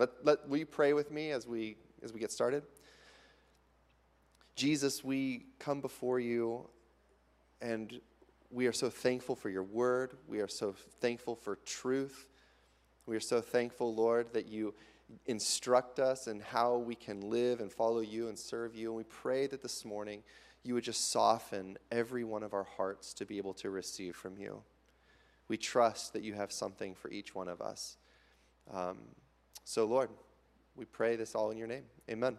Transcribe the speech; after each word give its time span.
Let, 0.00 0.08
let, 0.24 0.48
will 0.48 0.56
you 0.56 0.64
pray 0.64 0.94
with 0.94 1.10
me 1.10 1.30
as 1.30 1.46
we, 1.46 1.76
as 2.02 2.14
we 2.14 2.20
get 2.20 2.32
started? 2.32 2.62
Jesus, 4.56 5.04
we 5.04 5.44
come 5.58 5.82
before 5.82 6.18
you 6.18 6.66
and 7.60 8.00
we 8.50 8.66
are 8.66 8.72
so 8.72 8.88
thankful 8.88 9.36
for 9.36 9.50
your 9.50 9.62
word. 9.62 10.14
We 10.26 10.40
are 10.40 10.48
so 10.48 10.74
thankful 11.02 11.36
for 11.36 11.56
truth. 11.66 12.28
We 13.04 13.14
are 13.14 13.20
so 13.20 13.42
thankful, 13.42 13.94
Lord, 13.94 14.32
that 14.32 14.46
you 14.46 14.72
instruct 15.26 15.98
us 15.98 16.28
in 16.28 16.40
how 16.40 16.78
we 16.78 16.94
can 16.94 17.20
live 17.28 17.60
and 17.60 17.70
follow 17.70 18.00
you 18.00 18.28
and 18.28 18.38
serve 18.38 18.74
you. 18.74 18.88
And 18.88 18.96
we 18.96 19.04
pray 19.04 19.48
that 19.48 19.60
this 19.60 19.84
morning 19.84 20.22
you 20.62 20.72
would 20.72 20.84
just 20.84 21.10
soften 21.10 21.76
every 21.92 22.24
one 22.24 22.42
of 22.42 22.54
our 22.54 22.66
hearts 22.78 23.12
to 23.12 23.26
be 23.26 23.36
able 23.36 23.52
to 23.52 23.68
receive 23.68 24.16
from 24.16 24.38
you. 24.38 24.62
We 25.48 25.58
trust 25.58 26.14
that 26.14 26.22
you 26.22 26.32
have 26.32 26.52
something 26.52 26.94
for 26.94 27.10
each 27.10 27.34
one 27.34 27.48
of 27.48 27.60
us. 27.60 27.98
Um, 28.72 28.96
so, 29.64 29.84
Lord, 29.84 30.10
we 30.76 30.84
pray 30.84 31.16
this 31.16 31.34
all 31.34 31.50
in 31.50 31.58
your 31.58 31.66
name. 31.66 31.84
Amen. 32.10 32.36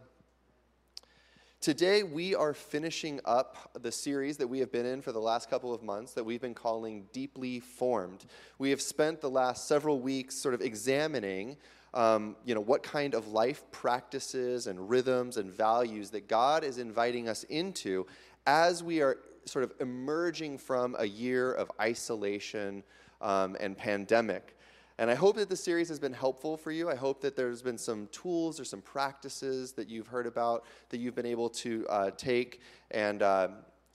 Today, 1.62 2.02
we 2.02 2.34
are 2.34 2.56
finishing 2.56 3.20
up 3.24 3.78
the 3.80 3.92
series 3.92 4.38
that 4.38 4.48
we 4.48 4.58
have 4.60 4.72
been 4.72 4.86
in 4.88 5.00
for 5.00 5.12
the 5.12 5.20
last 5.20 5.48
couple 5.48 5.74
of 5.74 5.84
months 5.84 6.14
that 6.14 6.24
we've 6.24 6.42
been 6.42 6.55
calling 6.55 7.05
Deeply 7.14 7.60
Formed. 7.60 8.26
We 8.58 8.72
have 8.72 8.82
spent 8.82 9.22
the 9.22 9.30
last 9.30 9.68
several 9.68 10.00
weeks 10.00 10.34
sort 10.34 10.55
of 10.55 10.62
examining. 10.62 11.58
Um, 11.94 12.36
you 12.46 12.55
know, 12.55 12.62
what 12.62 12.82
kind 12.82 13.14
of 13.14 13.28
life 13.28 13.64
practices 13.72 14.66
and 14.66 14.90
rhythms 14.90 15.38
and 15.38 15.52
values 15.52 16.10
that 16.12 16.28
God 16.28 16.64
is 16.64 16.80
inviting 16.80 17.30
us 17.30 17.44
into 17.44 18.08
as 18.48 18.82
we 18.82 19.02
are 19.02 19.18
sort 19.46 19.64
of 19.64 19.74
emerging 19.80 20.58
from 20.58 20.96
a 20.98 21.05
year 21.05 21.52
of 21.54 21.72
isolation 21.80 22.84
um, 23.22 23.55
and 23.60 23.78
pandemic. 23.78 24.58
And 24.98 25.09
I 25.09 25.16
hope 25.16 25.36
that 25.38 25.50
the 25.50 25.55
series 25.55 25.90
has 25.90 26.00
been 26.00 26.13
helpful 26.13 26.58
for 26.58 26.72
you. 26.72 26.90
I 26.90 26.95
hope 26.95 27.22
that 27.22 27.36
there's 27.36 27.62
been 27.62 27.77
some 27.77 28.08
tools 28.12 28.59
or 28.59 28.66
some 28.66 28.82
practices 28.82 29.72
that 29.73 29.90
you've 29.90 30.08
heard 30.08 30.27
about 30.27 30.66
that 30.90 30.99
you've 30.99 31.16
been 31.16 31.26
able 31.26 31.49
to 31.49 31.88
uh, 31.90 32.12
take 32.12 32.62
and, 32.91 33.21
uh, 33.21 33.48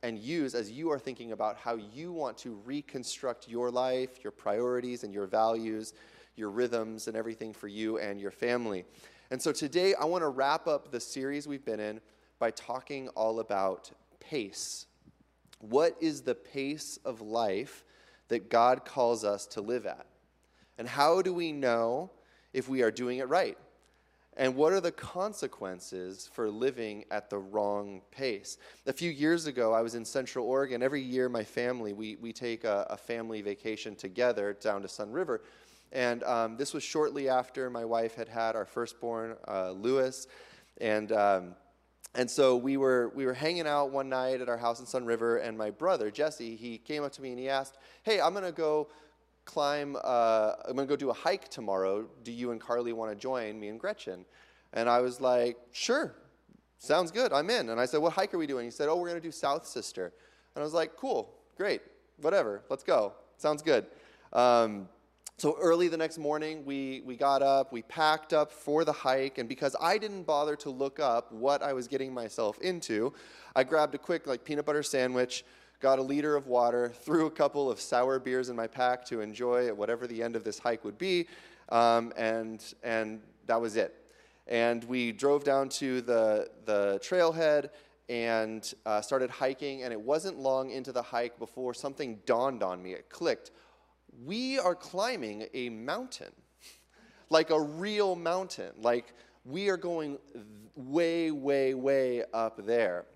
and 0.02 0.18
use 0.18 0.54
as 0.54 0.70
you 0.70 0.90
are 0.90 0.98
thinking 0.98 1.32
about 1.32 1.56
how 1.56 1.76
you 1.76 2.12
want 2.12 2.36
to 2.38 2.60
reconstruct 2.64 3.48
your 3.48 3.70
life, 3.70 4.24
your 4.24 4.32
priorities, 4.32 5.04
and 5.04 5.12
your 5.12 5.26
values, 5.26 5.92
your 6.34 6.50
rhythms, 6.50 7.08
and 7.08 7.16
everything 7.16 7.52
for 7.52 7.68
you 7.68 7.98
and 7.98 8.20
your 8.20 8.30
family. 8.30 8.84
And 9.30 9.40
so 9.40 9.52
today, 9.52 9.94
I 9.94 10.04
want 10.04 10.22
to 10.22 10.28
wrap 10.28 10.66
up 10.66 10.90
the 10.90 11.00
series 11.00 11.46
we've 11.46 11.64
been 11.64 11.80
in 11.80 12.00
by 12.38 12.50
talking 12.50 13.08
all 13.10 13.40
about 13.40 13.90
pace. 14.20 14.86
What 15.60 15.96
is 16.00 16.22
the 16.22 16.34
pace 16.34 16.98
of 17.04 17.20
life 17.20 17.84
that 18.28 18.50
God 18.50 18.84
calls 18.84 19.24
us 19.24 19.46
to 19.46 19.60
live 19.60 19.86
at? 19.86 20.06
And 20.78 20.88
how 20.88 21.22
do 21.22 21.32
we 21.32 21.52
know 21.52 22.10
if 22.52 22.68
we 22.68 22.82
are 22.82 22.90
doing 22.90 23.18
it 23.18 23.28
right? 23.28 23.56
And 24.38 24.54
what 24.54 24.74
are 24.74 24.80
the 24.80 24.92
consequences 24.92 26.28
for 26.34 26.50
living 26.50 27.06
at 27.10 27.30
the 27.30 27.38
wrong 27.38 28.02
pace? 28.10 28.58
A 28.86 28.92
few 28.92 29.10
years 29.10 29.46
ago, 29.46 29.72
I 29.72 29.80
was 29.80 29.94
in 29.94 30.04
Central 30.04 30.46
Oregon. 30.46 30.82
Every 30.82 31.00
year, 31.00 31.30
my 31.30 31.42
family, 31.42 31.94
we, 31.94 32.16
we 32.16 32.34
take 32.34 32.64
a, 32.64 32.86
a 32.90 32.98
family 32.98 33.40
vacation 33.40 33.96
together 33.96 34.54
down 34.60 34.82
to 34.82 34.88
Sunriver. 34.88 35.40
And 35.90 36.22
um, 36.24 36.58
this 36.58 36.74
was 36.74 36.82
shortly 36.82 37.30
after 37.30 37.70
my 37.70 37.86
wife 37.86 38.14
had 38.14 38.28
had 38.28 38.56
our 38.56 38.66
firstborn, 38.66 39.36
uh, 39.48 39.70
Lewis. 39.70 40.26
And, 40.82 41.12
um, 41.12 41.54
and 42.14 42.30
so 42.30 42.56
we 42.56 42.76
were, 42.76 43.12
we 43.14 43.24
were 43.24 43.32
hanging 43.32 43.66
out 43.66 43.90
one 43.90 44.10
night 44.10 44.42
at 44.42 44.50
our 44.50 44.58
house 44.58 44.80
in 44.80 44.86
Sunriver, 44.86 45.42
and 45.42 45.56
my 45.56 45.70
brother, 45.70 46.10
Jesse, 46.10 46.56
he 46.56 46.76
came 46.76 47.04
up 47.04 47.12
to 47.12 47.22
me 47.22 47.30
and 47.30 47.38
he 47.38 47.48
asked, 47.48 47.78
Hey, 48.02 48.20
I'm 48.20 48.32
going 48.32 48.44
to 48.44 48.52
go 48.52 48.88
climb, 49.46 49.96
uh, 50.04 50.52
I'm 50.66 50.74
going 50.76 50.86
to 50.86 50.92
go 50.92 50.96
do 50.96 51.10
a 51.10 51.14
hike 51.14 51.48
tomorrow. 51.48 52.06
Do 52.22 52.32
you 52.32 52.50
and 52.50 52.60
Carly 52.60 52.92
want 52.92 53.10
to 53.10 53.16
join 53.16 53.58
me 53.58 53.68
and 53.68 53.80
Gretchen? 53.80 54.26
And 54.74 54.90
I 54.90 55.00
was 55.00 55.20
like, 55.20 55.56
sure, 55.72 56.14
sounds 56.78 57.10
good, 57.10 57.32
I'm 57.32 57.48
in. 57.48 57.70
And 57.70 57.80
I 57.80 57.86
said, 57.86 58.02
what 58.02 58.12
hike 58.12 58.34
are 58.34 58.38
we 58.38 58.46
doing? 58.46 58.66
He 58.66 58.70
said, 58.70 58.88
oh, 58.88 58.96
we're 58.96 59.08
going 59.08 59.20
to 59.20 59.26
do 59.26 59.32
South 59.32 59.66
Sister. 59.66 60.12
And 60.54 60.62
I 60.62 60.64
was 60.64 60.74
like, 60.74 60.96
cool, 60.96 61.32
great, 61.56 61.80
whatever, 62.20 62.62
let's 62.68 62.82
go. 62.82 63.14
Sounds 63.38 63.62
good. 63.62 63.86
Um, 64.32 64.88
so 65.38 65.56
early 65.60 65.88
the 65.88 65.98
next 65.98 66.16
morning, 66.16 66.64
we, 66.64 67.02
we 67.04 67.14
got 67.14 67.42
up, 67.42 67.70
we 67.70 67.82
packed 67.82 68.32
up 68.32 68.50
for 68.50 68.86
the 68.86 68.92
hike, 68.92 69.36
and 69.36 69.46
because 69.46 69.76
I 69.80 69.98
didn't 69.98 70.22
bother 70.22 70.56
to 70.56 70.70
look 70.70 70.98
up 70.98 71.30
what 71.30 71.62
I 71.62 71.74
was 71.74 71.86
getting 71.88 72.12
myself 72.12 72.58
into, 72.60 73.12
I 73.54 73.62
grabbed 73.62 73.94
a 73.94 73.98
quick 73.98 74.26
like 74.26 74.44
peanut 74.44 74.64
butter 74.64 74.82
sandwich, 74.82 75.44
got 75.80 75.98
a 75.98 76.02
liter 76.02 76.36
of 76.36 76.46
water, 76.46 76.88
threw 76.88 77.26
a 77.26 77.30
couple 77.30 77.70
of 77.70 77.80
sour 77.80 78.18
beers 78.18 78.48
in 78.48 78.56
my 78.56 78.66
pack 78.66 79.04
to 79.06 79.20
enjoy 79.20 79.66
at 79.66 79.76
whatever 79.76 80.06
the 80.06 80.22
end 80.22 80.36
of 80.36 80.44
this 80.44 80.58
hike 80.58 80.84
would 80.84 80.98
be, 80.98 81.26
um, 81.70 82.12
and, 82.16 82.74
and 82.82 83.20
that 83.46 83.60
was 83.60 83.76
it. 83.76 83.94
And 84.46 84.84
we 84.84 85.12
drove 85.12 85.44
down 85.44 85.68
to 85.70 86.00
the, 86.00 86.50
the 86.64 87.00
trailhead 87.02 87.70
and 88.08 88.72
uh, 88.84 89.00
started 89.00 89.30
hiking, 89.30 89.82
and 89.82 89.92
it 89.92 90.00
wasn't 90.00 90.38
long 90.38 90.70
into 90.70 90.92
the 90.92 91.02
hike 91.02 91.38
before 91.38 91.74
something 91.74 92.20
dawned 92.24 92.62
on 92.62 92.82
me. 92.82 92.92
It 92.92 93.10
clicked. 93.10 93.50
We 94.24 94.58
are 94.58 94.74
climbing 94.74 95.46
a 95.52 95.68
mountain, 95.68 96.32
like 97.30 97.50
a 97.50 97.60
real 97.60 98.14
mountain. 98.14 98.72
Like 98.80 99.12
we 99.44 99.68
are 99.68 99.76
going 99.76 100.18
way, 100.76 101.30
way, 101.30 101.74
way 101.74 102.22
up 102.32 102.64
there. 102.64 103.06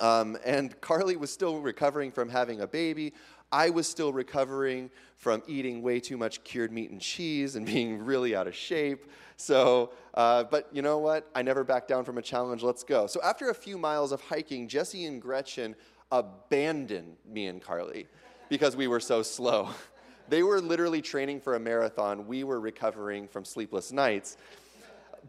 Um, 0.00 0.36
and 0.44 0.80
Carly 0.80 1.16
was 1.16 1.32
still 1.32 1.60
recovering 1.60 2.10
from 2.10 2.28
having 2.28 2.60
a 2.60 2.66
baby. 2.66 3.12
I 3.52 3.68
was 3.68 3.86
still 3.86 4.12
recovering 4.12 4.90
from 5.16 5.42
eating 5.46 5.82
way 5.82 6.00
too 6.00 6.16
much 6.16 6.42
cured 6.42 6.72
meat 6.72 6.90
and 6.90 7.00
cheese 7.00 7.54
and 7.54 7.66
being 7.74 8.04
really 8.04 8.34
out 8.34 8.46
of 8.46 8.54
shape. 8.54 9.06
So, 9.36 9.92
uh, 10.14 10.44
but 10.44 10.68
you 10.72 10.82
know 10.82 10.98
what? 10.98 11.28
I 11.34 11.42
never 11.42 11.64
backed 11.64 11.88
down 11.88 12.04
from 12.04 12.18
a 12.18 12.22
challenge. 12.22 12.62
Let's 12.62 12.82
go. 12.82 13.06
So, 13.06 13.20
after 13.22 13.50
a 13.50 13.54
few 13.54 13.76
miles 13.76 14.12
of 14.12 14.20
hiking, 14.20 14.68
Jesse 14.68 15.04
and 15.04 15.20
Gretchen 15.20 15.74
abandoned 16.10 17.16
me 17.26 17.46
and 17.46 17.60
Carly 17.60 18.06
because 18.48 18.76
we 18.76 18.86
were 18.86 19.00
so 19.00 19.22
slow. 19.22 19.70
they 20.28 20.42
were 20.42 20.60
literally 20.60 21.02
training 21.02 21.40
for 21.40 21.54
a 21.54 21.60
marathon. 21.60 22.26
We 22.26 22.44
were 22.44 22.60
recovering 22.60 23.28
from 23.28 23.44
sleepless 23.44 23.92
nights. 23.92 24.36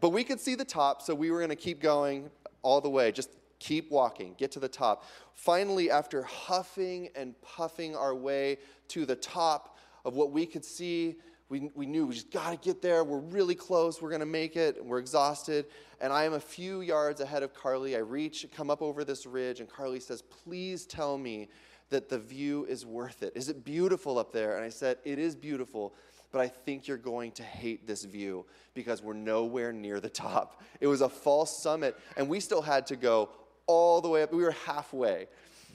But 0.00 0.10
we 0.10 0.24
could 0.24 0.40
see 0.40 0.54
the 0.54 0.64
top, 0.64 1.02
so 1.02 1.14
we 1.14 1.30
were 1.30 1.38
going 1.38 1.50
to 1.50 1.56
keep 1.56 1.80
going 1.80 2.30
all 2.62 2.80
the 2.80 2.90
way, 2.90 3.12
just 3.12 3.30
Keep 3.64 3.90
walking, 3.90 4.34
get 4.36 4.52
to 4.52 4.60
the 4.60 4.68
top. 4.68 5.04
Finally, 5.32 5.90
after 5.90 6.22
huffing 6.22 7.08
and 7.16 7.34
puffing 7.40 7.96
our 7.96 8.14
way 8.14 8.58
to 8.88 9.06
the 9.06 9.16
top 9.16 9.78
of 10.04 10.16
what 10.16 10.32
we 10.32 10.44
could 10.44 10.66
see, 10.66 11.16
we, 11.48 11.70
we 11.74 11.86
knew 11.86 12.06
we 12.06 12.12
just 12.12 12.30
got 12.30 12.50
to 12.50 12.58
get 12.58 12.82
there. 12.82 13.02
We're 13.04 13.20
really 13.20 13.54
close. 13.54 14.02
We're 14.02 14.10
going 14.10 14.20
to 14.20 14.26
make 14.26 14.54
it. 14.56 14.84
We're 14.84 14.98
exhausted. 14.98 15.64
And 16.02 16.12
I 16.12 16.24
am 16.24 16.34
a 16.34 16.40
few 16.40 16.82
yards 16.82 17.22
ahead 17.22 17.42
of 17.42 17.54
Carly. 17.54 17.96
I 17.96 18.00
reach, 18.00 18.46
come 18.54 18.68
up 18.68 18.82
over 18.82 19.02
this 19.02 19.24
ridge, 19.24 19.60
and 19.60 19.68
Carly 19.68 19.98
says, 19.98 20.20
Please 20.20 20.84
tell 20.84 21.16
me 21.16 21.48
that 21.88 22.10
the 22.10 22.18
view 22.18 22.66
is 22.66 22.84
worth 22.84 23.22
it. 23.22 23.32
Is 23.34 23.48
it 23.48 23.64
beautiful 23.64 24.18
up 24.18 24.30
there? 24.30 24.56
And 24.56 24.64
I 24.66 24.68
said, 24.68 24.98
It 25.06 25.18
is 25.18 25.34
beautiful 25.34 25.94
but 26.34 26.40
I 26.40 26.48
think 26.48 26.88
you're 26.88 26.96
going 26.96 27.30
to 27.30 27.44
hate 27.44 27.86
this 27.86 28.02
view 28.02 28.44
because 28.74 29.00
we're 29.00 29.12
nowhere 29.12 29.72
near 29.72 30.00
the 30.00 30.08
top. 30.10 30.64
It 30.80 30.88
was 30.88 31.00
a 31.00 31.08
false 31.08 31.56
summit, 31.56 31.96
and 32.16 32.28
we 32.28 32.40
still 32.40 32.60
had 32.60 32.88
to 32.88 32.96
go 32.96 33.28
all 33.66 34.00
the 34.00 34.08
way 34.08 34.22
up. 34.22 34.32
We 34.32 34.42
were 34.42 34.56
halfway. 34.66 35.26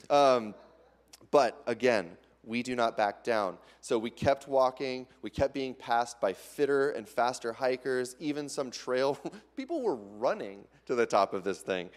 Um, 0.08 0.54
but 1.30 1.62
again, 1.66 2.10
we 2.44 2.62
do 2.62 2.74
not 2.74 2.96
back 2.96 3.22
down. 3.22 3.58
So 3.80 3.98
we 3.98 4.10
kept 4.10 4.48
walking. 4.48 5.06
We 5.22 5.30
kept 5.30 5.54
being 5.54 5.74
passed 5.74 6.20
by 6.20 6.32
fitter 6.32 6.90
and 6.90 7.08
faster 7.08 7.52
hikers, 7.52 8.16
even 8.18 8.48
some 8.48 8.70
trail. 8.70 9.18
People 9.56 9.82
were 9.82 9.96
running 9.96 10.64
to 10.86 10.94
the 10.94 11.06
top 11.06 11.34
of 11.34 11.44
this 11.44 11.60
thing. 11.60 11.90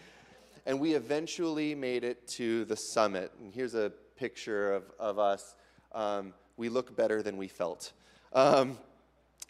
And 0.66 0.80
we 0.80 0.94
eventually 0.94 1.76
made 1.76 2.04
it 2.04 2.26
to 2.30 2.66
the 2.66 2.76
summit. 2.76 3.32
And 3.42 3.54
here's 3.54 3.76
a 3.76 3.92
picture 4.16 4.74
of, 4.74 4.84
of 5.00 5.20
us. 5.20 5.56
Um, 5.92 6.34
we 6.56 6.70
look 6.70 6.96
better 6.96 7.22
than 7.22 7.38
we 7.38 7.48
felt. 7.48 7.92
Um, 8.32 8.78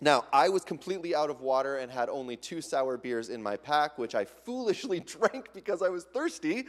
now, 0.02 0.26
I 0.34 0.50
was 0.50 0.64
completely 0.64 1.16
out 1.16 1.30
of 1.30 1.42
water 1.42 1.78
and 1.78 1.92
had 1.92 2.10
only 2.10 2.36
two 2.36 2.62
sour 2.62 2.98
beers 2.98 3.30
in 3.30 3.42
my 3.42 3.56
pack, 3.56 3.98
which 3.98 4.16
I 4.16 4.26
foolishly 4.26 5.00
drank 5.06 5.54
because 5.54 5.82
I 5.82 5.90
was 5.90 6.04
thirsty. 6.06 6.66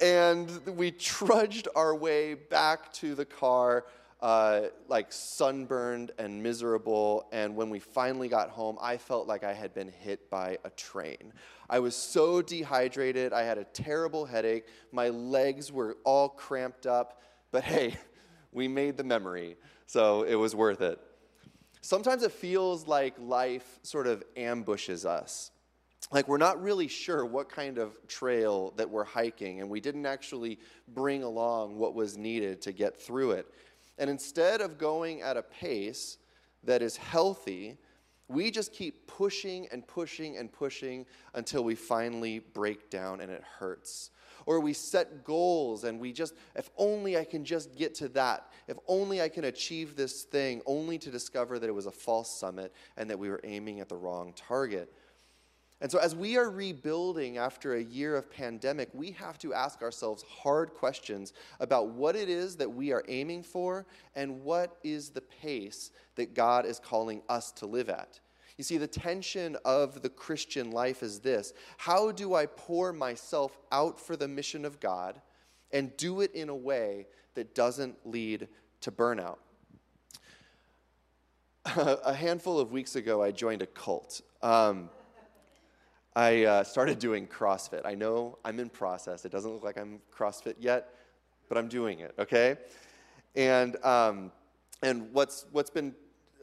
And 0.00 0.48
we 0.66 0.90
trudged 0.92 1.68
our 1.74 1.94
way 1.94 2.34
back 2.34 2.92
to 2.94 3.14
the 3.14 3.24
car, 3.24 3.86
uh, 4.20 4.62
like 4.88 5.12
sunburned 5.12 6.12
and 6.18 6.42
miserable. 6.42 7.26
And 7.32 7.56
when 7.56 7.70
we 7.70 7.80
finally 7.80 8.28
got 8.28 8.50
home, 8.50 8.78
I 8.80 8.98
felt 8.98 9.26
like 9.26 9.42
I 9.42 9.52
had 9.52 9.74
been 9.74 9.88
hit 9.88 10.30
by 10.30 10.58
a 10.64 10.70
train. 10.70 11.32
I 11.68 11.80
was 11.80 11.96
so 11.96 12.40
dehydrated. 12.40 13.32
I 13.32 13.42
had 13.42 13.58
a 13.58 13.64
terrible 13.64 14.24
headache. 14.24 14.66
My 14.92 15.08
legs 15.08 15.72
were 15.72 15.96
all 16.04 16.28
cramped 16.28 16.86
up. 16.86 17.20
But 17.50 17.64
hey, 17.64 17.96
we 18.52 18.68
made 18.68 18.96
the 18.96 19.04
memory, 19.04 19.56
so 19.86 20.22
it 20.22 20.36
was 20.36 20.54
worth 20.54 20.80
it. 20.80 21.00
Sometimes 21.80 22.22
it 22.22 22.32
feels 22.32 22.86
like 22.86 23.14
life 23.18 23.78
sort 23.82 24.06
of 24.06 24.22
ambushes 24.36 25.06
us. 25.06 25.50
Like 26.10 26.28
we're 26.28 26.38
not 26.38 26.62
really 26.62 26.88
sure 26.88 27.26
what 27.26 27.48
kind 27.48 27.78
of 27.78 27.96
trail 28.06 28.72
that 28.76 28.88
we're 28.88 29.04
hiking, 29.04 29.60
and 29.60 29.68
we 29.68 29.80
didn't 29.80 30.06
actually 30.06 30.58
bring 30.88 31.22
along 31.22 31.76
what 31.76 31.94
was 31.94 32.16
needed 32.16 32.62
to 32.62 32.72
get 32.72 33.00
through 33.00 33.32
it. 33.32 33.46
And 33.98 34.08
instead 34.08 34.60
of 34.60 34.78
going 34.78 35.22
at 35.22 35.36
a 35.36 35.42
pace 35.42 36.18
that 36.64 36.82
is 36.82 36.96
healthy, 36.96 37.78
We 38.28 38.50
just 38.50 38.72
keep 38.72 39.06
pushing 39.06 39.68
and 39.72 39.86
pushing 39.86 40.36
and 40.36 40.52
pushing 40.52 41.06
until 41.34 41.64
we 41.64 41.74
finally 41.74 42.40
break 42.40 42.90
down 42.90 43.20
and 43.20 43.30
it 43.30 43.42
hurts. 43.42 44.10
Or 44.48 44.60
we 44.60 44.72
set 44.72 45.24
goals 45.24 45.84
and 45.84 46.00
we 46.00 46.10
just, 46.10 46.32
if 46.56 46.70
only 46.78 47.18
I 47.18 47.24
can 47.24 47.44
just 47.44 47.76
get 47.76 47.94
to 47.96 48.08
that, 48.08 48.50
if 48.66 48.78
only 48.88 49.20
I 49.20 49.28
can 49.28 49.44
achieve 49.44 49.94
this 49.94 50.22
thing, 50.22 50.62
only 50.64 50.96
to 51.00 51.10
discover 51.10 51.58
that 51.58 51.68
it 51.68 51.74
was 51.74 51.84
a 51.84 51.90
false 51.90 52.40
summit 52.40 52.72
and 52.96 53.10
that 53.10 53.18
we 53.18 53.28
were 53.28 53.42
aiming 53.44 53.80
at 53.80 53.90
the 53.90 53.96
wrong 53.96 54.32
target. 54.34 54.90
And 55.82 55.92
so, 55.92 55.98
as 55.98 56.16
we 56.16 56.38
are 56.38 56.48
rebuilding 56.48 57.36
after 57.36 57.74
a 57.74 57.82
year 57.82 58.16
of 58.16 58.30
pandemic, 58.30 58.88
we 58.94 59.10
have 59.10 59.36
to 59.40 59.52
ask 59.52 59.82
ourselves 59.82 60.22
hard 60.22 60.72
questions 60.72 61.34
about 61.60 61.90
what 61.90 62.16
it 62.16 62.30
is 62.30 62.56
that 62.56 62.72
we 62.72 62.90
are 62.90 63.04
aiming 63.06 63.42
for 63.42 63.84
and 64.16 64.42
what 64.42 64.78
is 64.82 65.10
the 65.10 65.20
pace 65.20 65.90
that 66.14 66.32
God 66.32 66.64
is 66.64 66.80
calling 66.80 67.20
us 67.28 67.52
to 67.52 67.66
live 67.66 67.90
at. 67.90 68.18
You 68.58 68.64
see, 68.64 68.76
the 68.76 68.88
tension 68.88 69.56
of 69.64 70.02
the 70.02 70.08
Christian 70.08 70.72
life 70.72 71.02
is 71.02 71.20
this 71.20 71.54
How 71.78 72.12
do 72.12 72.34
I 72.34 72.46
pour 72.46 72.92
myself 72.92 73.56
out 73.72 73.98
for 73.98 74.16
the 74.16 74.28
mission 74.28 74.64
of 74.64 74.80
God 74.80 75.20
and 75.72 75.96
do 75.96 76.20
it 76.20 76.34
in 76.34 76.48
a 76.48 76.54
way 76.54 77.06
that 77.34 77.54
doesn't 77.54 77.96
lead 78.04 78.48
to 78.82 78.90
burnout? 78.90 79.38
a 81.76 82.12
handful 82.12 82.58
of 82.58 82.72
weeks 82.72 82.96
ago, 82.96 83.22
I 83.22 83.30
joined 83.30 83.62
a 83.62 83.66
cult. 83.66 84.22
Um, 84.42 84.90
I 86.16 86.44
uh, 86.44 86.64
started 86.64 86.98
doing 86.98 87.28
CrossFit. 87.28 87.82
I 87.84 87.94
know 87.94 88.38
I'm 88.44 88.58
in 88.58 88.70
process. 88.70 89.24
It 89.24 89.30
doesn't 89.30 89.52
look 89.52 89.62
like 89.62 89.78
I'm 89.78 90.00
CrossFit 90.12 90.54
yet, 90.58 90.94
but 91.48 91.56
I'm 91.58 91.68
doing 91.68 92.00
it, 92.00 92.12
okay? 92.18 92.56
And, 93.36 93.76
um, 93.84 94.32
and 94.82 95.12
what's, 95.12 95.46
what's 95.52 95.70
been 95.70 95.94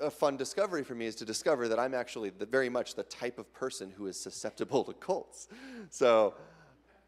a 0.02 0.12
fun 0.12 0.38
discovery 0.38 0.84
for 0.84 0.96
me 0.96 1.06
is 1.06 1.16
to 1.16 1.26
discover 1.26 1.68
that 1.68 1.80
I'm 1.80 1.94
actually 1.94 2.30
the, 2.30 2.46
very 2.46 2.70
much 2.70 2.96
the 2.96 3.04
type 3.04 3.40
of 3.40 3.52
person 3.54 3.92
who 3.96 4.08
is 4.08 4.20
susceptible 4.20 4.84
to 4.84 4.94
cults. 4.94 5.48
So 5.92 6.34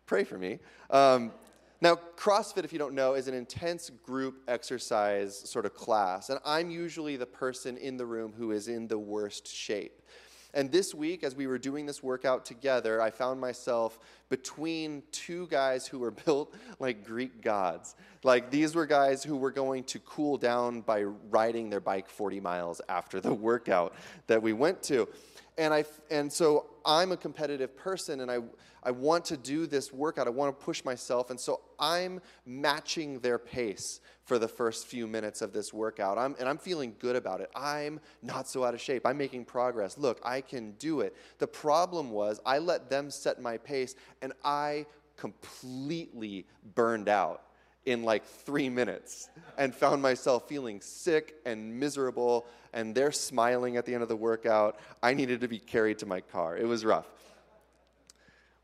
pray 0.05 0.23
for 0.23 0.37
me. 0.37 0.59
Um, 0.91 1.31
now, 1.81 1.95
CrossFit, 2.15 2.63
if 2.63 2.73
you 2.73 2.79
don't 2.79 2.93
know, 2.93 3.13
is 3.13 3.27
an 3.27 3.33
intense 3.33 3.91
group 4.03 4.41
exercise 4.47 5.37
sort 5.37 5.65
of 5.65 5.73
class. 5.73 6.29
And 6.29 6.39
I'm 6.45 6.71
usually 6.71 7.17
the 7.17 7.25
person 7.25 7.77
in 7.77 7.97
the 7.97 8.05
room 8.05 8.33
who 8.35 8.51
is 8.51 8.67
in 8.67 8.87
the 8.87 8.97
worst 8.97 9.47
shape. 9.47 10.01
And 10.57 10.71
this 10.71 10.91
week, 10.91 11.23
as 11.23 11.35
we 11.35 11.45
were 11.45 11.59
doing 11.59 11.85
this 11.85 12.01
workout 12.01 12.43
together, 12.43 12.99
I 12.99 13.11
found 13.11 13.39
myself 13.39 13.99
between 14.27 15.03
two 15.11 15.45
guys 15.51 15.85
who 15.85 15.99
were 15.99 16.09
built 16.25 16.51
like 16.79 17.05
Greek 17.05 17.43
gods. 17.43 17.93
Like 18.23 18.49
these 18.49 18.73
were 18.73 18.87
guys 18.87 19.23
who 19.23 19.37
were 19.37 19.51
going 19.51 19.83
to 19.83 19.99
cool 19.99 20.35
down 20.35 20.81
by 20.81 21.03
riding 21.03 21.69
their 21.69 21.79
bike 21.79 22.09
40 22.09 22.39
miles 22.39 22.81
after 22.89 23.21
the 23.21 23.33
workout 23.35 23.93
that 24.25 24.41
we 24.41 24.51
went 24.51 24.81
to. 24.83 25.07
And, 25.59 25.75
I, 25.75 25.85
and 26.09 26.33
so 26.33 26.65
I'm 26.87 27.11
a 27.11 27.17
competitive 27.17 27.75
person 27.75 28.21
and 28.21 28.31
I, 28.31 28.39
I 28.81 28.91
want 28.91 29.25
to 29.25 29.37
do 29.37 29.67
this 29.67 29.91
workout. 29.91 30.25
I 30.25 30.29
want 30.29 30.57
to 30.57 30.65
push 30.65 30.85
myself. 30.85 31.29
And 31.29 31.39
so 31.39 31.59
I'm 31.77 32.21
matching 32.45 33.19
their 33.19 33.37
pace 33.37 33.99
for 34.23 34.39
the 34.39 34.47
first 34.47 34.87
few 34.87 35.05
minutes 35.05 35.41
of 35.41 35.51
this 35.51 35.73
workout. 35.73 36.17
I'm, 36.17 36.35
and 36.39 36.47
I'm 36.47 36.57
feeling 36.57 36.95
good 36.97 37.17
about 37.17 37.41
it. 37.41 37.51
I'm 37.55 37.99
not 38.23 38.47
so 38.47 38.63
out 38.63 38.73
of 38.73 38.79
shape. 38.79 39.05
I'm 39.05 39.17
making 39.17 39.45
progress. 39.45 39.97
Look, 39.97 40.21
I 40.23 40.39
can 40.39 40.71
do 40.79 41.01
it. 41.01 41.15
The 41.39 41.47
problem 41.47 42.09
was 42.09 42.39
I 42.45 42.59
let 42.59 42.89
them 42.89 43.11
set 43.11 43.41
my 43.41 43.57
pace 43.57 43.95
and 44.21 44.31
I 44.43 44.85
completely 45.17 46.45
burned 46.73 47.09
out 47.09 47.46
in 47.87 48.03
like 48.03 48.23
three 48.25 48.69
minutes 48.69 49.29
and 49.57 49.73
found 49.73 50.01
myself 50.01 50.47
feeling 50.47 50.81
sick 50.81 51.35
and 51.45 51.79
miserable. 51.79 52.45
And 52.73 52.93
they're 52.93 53.11
smiling 53.11 53.77
at 53.77 53.85
the 53.85 53.93
end 53.93 54.03
of 54.03 54.09
the 54.09 54.15
workout. 54.15 54.79
I 55.01 55.15
needed 55.15 55.41
to 55.41 55.47
be 55.47 55.57
carried 55.57 55.97
to 55.99 56.05
my 56.05 56.21
car. 56.21 56.55
It 56.55 56.67
was 56.67 56.85
rough 56.85 57.07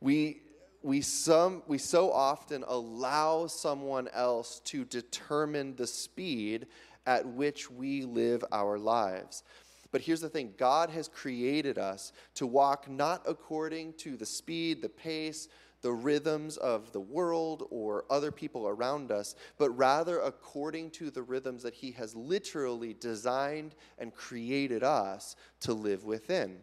we, 0.04 0.42
we, 0.84 1.00
some, 1.00 1.64
we 1.66 1.78
so 1.78 2.12
often 2.12 2.66
allow 2.68 3.48
someone 3.48 4.10
else 4.10 4.60
to 4.66 4.84
determine 4.84 5.76
the 5.78 5.88
speed 5.88 6.68
at 7.06 7.26
which 7.26 7.72
we 7.72 8.04
live 8.04 8.44
our 8.52 8.78
lives. 8.78 9.44
But 9.92 10.02
here's 10.02 10.20
the 10.20 10.30
thing 10.30 10.54
God 10.58 10.90
has 10.90 11.08
created 11.08 11.78
us 11.78 12.12
to 12.36 12.46
walk 12.46 12.90
not 12.90 13.24
according 13.26 13.94
to 13.94 14.18
the 14.18 14.26
speed, 14.26 14.82
the 14.82 14.90
pace, 14.90 15.48
the 15.84 15.94
rhythms 15.94 16.58
of 16.58 16.92
the 16.94 17.00
world 17.00 17.68
or 17.70 18.06
other 18.10 18.32
people 18.32 18.68
around 18.68 19.12
us, 19.12 19.36
but 19.60 19.70
rather 19.72 20.20
according 20.20 20.90
to 20.90 21.12
the 21.12 21.22
rhythms 21.22 21.62
that 21.62 21.76
He 21.76 21.92
has 21.92 22.16
literally 22.16 22.96
designed 23.00 23.76
and 24.00 24.16
created 24.16 24.82
us 24.82 25.36
to 25.60 25.74
live 25.74 26.06
within. 26.06 26.58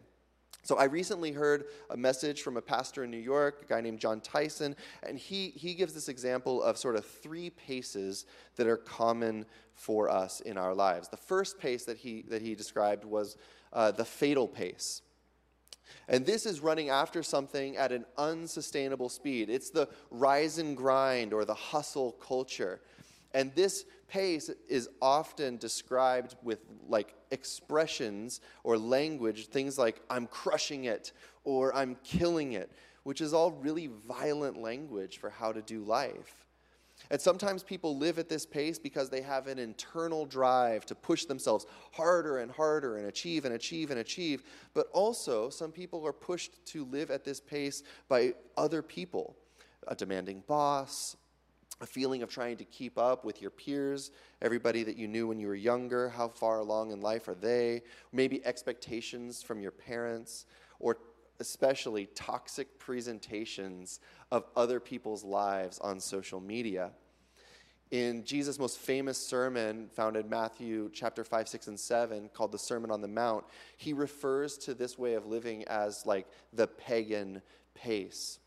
So 0.63 0.77
I 0.77 0.83
recently 0.83 1.31
heard 1.31 1.65
a 1.89 1.97
message 1.97 2.41
from 2.41 2.57
a 2.57 2.61
pastor 2.61 3.03
in 3.03 3.09
New 3.09 3.17
York, 3.17 3.61
a 3.63 3.65
guy 3.65 3.81
named 3.81 3.99
Jon 3.99 4.21
Tyson, 4.21 4.75
and 5.01 5.17
he, 5.17 5.49
he 5.49 5.73
gives 5.73 5.93
this 5.93 6.07
example 6.07 6.61
of 6.61 6.77
sort 6.77 6.95
of 6.95 7.05
three 7.05 7.49
paces 7.49 8.25
that 8.57 8.67
are 8.67 8.77
common 8.77 9.45
for 9.73 10.09
us 10.09 10.39
in 10.41 10.57
our 10.57 10.75
lives. 10.75 11.07
The 11.07 11.17
first 11.17 11.57
pace 11.57 11.85
that 11.85 11.97
he, 11.97 12.23
that 12.29 12.43
he 12.43 12.53
described 12.53 13.05
was 13.05 13.37
uh, 13.73 13.91
the 13.91 14.05
fatal 14.05 14.47
pace. 14.47 15.01
And 16.07 16.25
this 16.25 16.45
is 16.45 16.59
running 16.59 16.89
after 16.89 17.23
something 17.23 17.77
at 17.77 17.91
an 17.91 18.05
unsustainable 18.17 19.09
speed. 19.09 19.49
It's 19.49 19.69
the 19.69 19.89
rise 20.09 20.57
and 20.57 20.75
grind 20.75 21.33
or 21.33 21.45
the 21.45 21.53
hustle 21.53 22.13
culture. 22.13 22.81
And 23.33 23.53
this 23.55 23.85
pace 24.07 24.49
is 24.67 24.89
often 25.01 25.57
described 25.57 26.35
with 26.43 26.59
like 26.87 27.15
expressions 27.31 28.41
or 28.63 28.77
language, 28.77 29.47
things 29.47 29.77
like 29.77 30.01
I'm 30.09 30.27
crushing 30.27 30.85
it 30.85 31.13
or 31.43 31.73
I'm 31.75 31.95
killing 32.03 32.53
it, 32.53 32.71
which 33.03 33.21
is 33.21 33.33
all 33.33 33.51
really 33.51 33.89
violent 34.07 34.61
language 34.61 35.17
for 35.17 35.29
how 35.29 35.53
to 35.53 35.61
do 35.61 35.83
life. 35.83 36.40
And 37.11 37.19
sometimes 37.19 37.61
people 37.61 37.97
live 37.97 38.19
at 38.19 38.29
this 38.29 38.45
pace 38.45 38.79
because 38.79 39.09
they 39.09 39.21
have 39.21 39.47
an 39.47 39.59
internal 39.59 40.25
drive 40.25 40.85
to 40.85 40.95
push 40.95 41.25
themselves 41.25 41.65
harder 41.91 42.37
and 42.37 42.49
harder 42.49 42.97
and 42.97 43.07
achieve 43.07 43.43
and 43.43 43.53
achieve 43.53 43.91
and 43.91 43.99
achieve. 43.99 44.43
But 44.73 44.87
also, 44.93 45.49
some 45.49 45.73
people 45.73 46.07
are 46.07 46.13
pushed 46.13 46.65
to 46.67 46.85
live 46.85 47.11
at 47.11 47.25
this 47.25 47.41
pace 47.41 47.83
by 48.07 48.33
other 48.57 48.81
people 48.81 49.35
a 49.87 49.95
demanding 49.95 50.41
boss, 50.47 51.17
a 51.81 51.85
feeling 51.85 52.23
of 52.23 52.29
trying 52.29 52.55
to 52.55 52.63
keep 52.65 52.97
up 52.97 53.25
with 53.25 53.41
your 53.41 53.51
peers, 53.51 54.11
everybody 54.41 54.83
that 54.83 54.95
you 54.95 55.07
knew 55.07 55.27
when 55.27 55.37
you 55.39 55.47
were 55.47 55.55
younger, 55.55 56.07
how 56.07 56.29
far 56.29 56.59
along 56.59 56.91
in 56.91 57.01
life 57.01 57.27
are 57.27 57.35
they? 57.35 57.81
Maybe 58.13 58.45
expectations 58.45 59.43
from 59.43 59.59
your 59.59 59.71
parents, 59.71 60.45
or 60.79 60.97
especially 61.41 62.05
toxic 62.13 62.79
presentations 62.79 63.99
of 64.31 64.45
other 64.55 64.79
people's 64.79 65.23
lives 65.23 65.79
on 65.79 65.99
social 65.99 66.39
media. 66.39 66.91
In 67.91 68.23
Jesus' 68.23 68.57
most 68.57 68.79
famous 68.79 69.17
sermon, 69.17 69.89
found 69.91 70.15
in 70.15 70.29
Matthew 70.29 70.89
chapter 70.93 71.25
5, 71.25 71.49
6, 71.49 71.67
and 71.67 71.79
7, 71.79 72.29
called 72.33 72.53
the 72.53 72.57
Sermon 72.57 72.89
on 72.89 73.01
the 73.01 73.07
Mount, 73.07 73.43
he 73.75 73.91
refers 73.91 74.57
to 74.59 74.73
this 74.73 74.97
way 74.97 75.15
of 75.15 75.25
living 75.25 75.65
as 75.67 76.05
like 76.05 76.25
the 76.53 76.67
pagan 76.67 77.41
pace. 77.75 78.39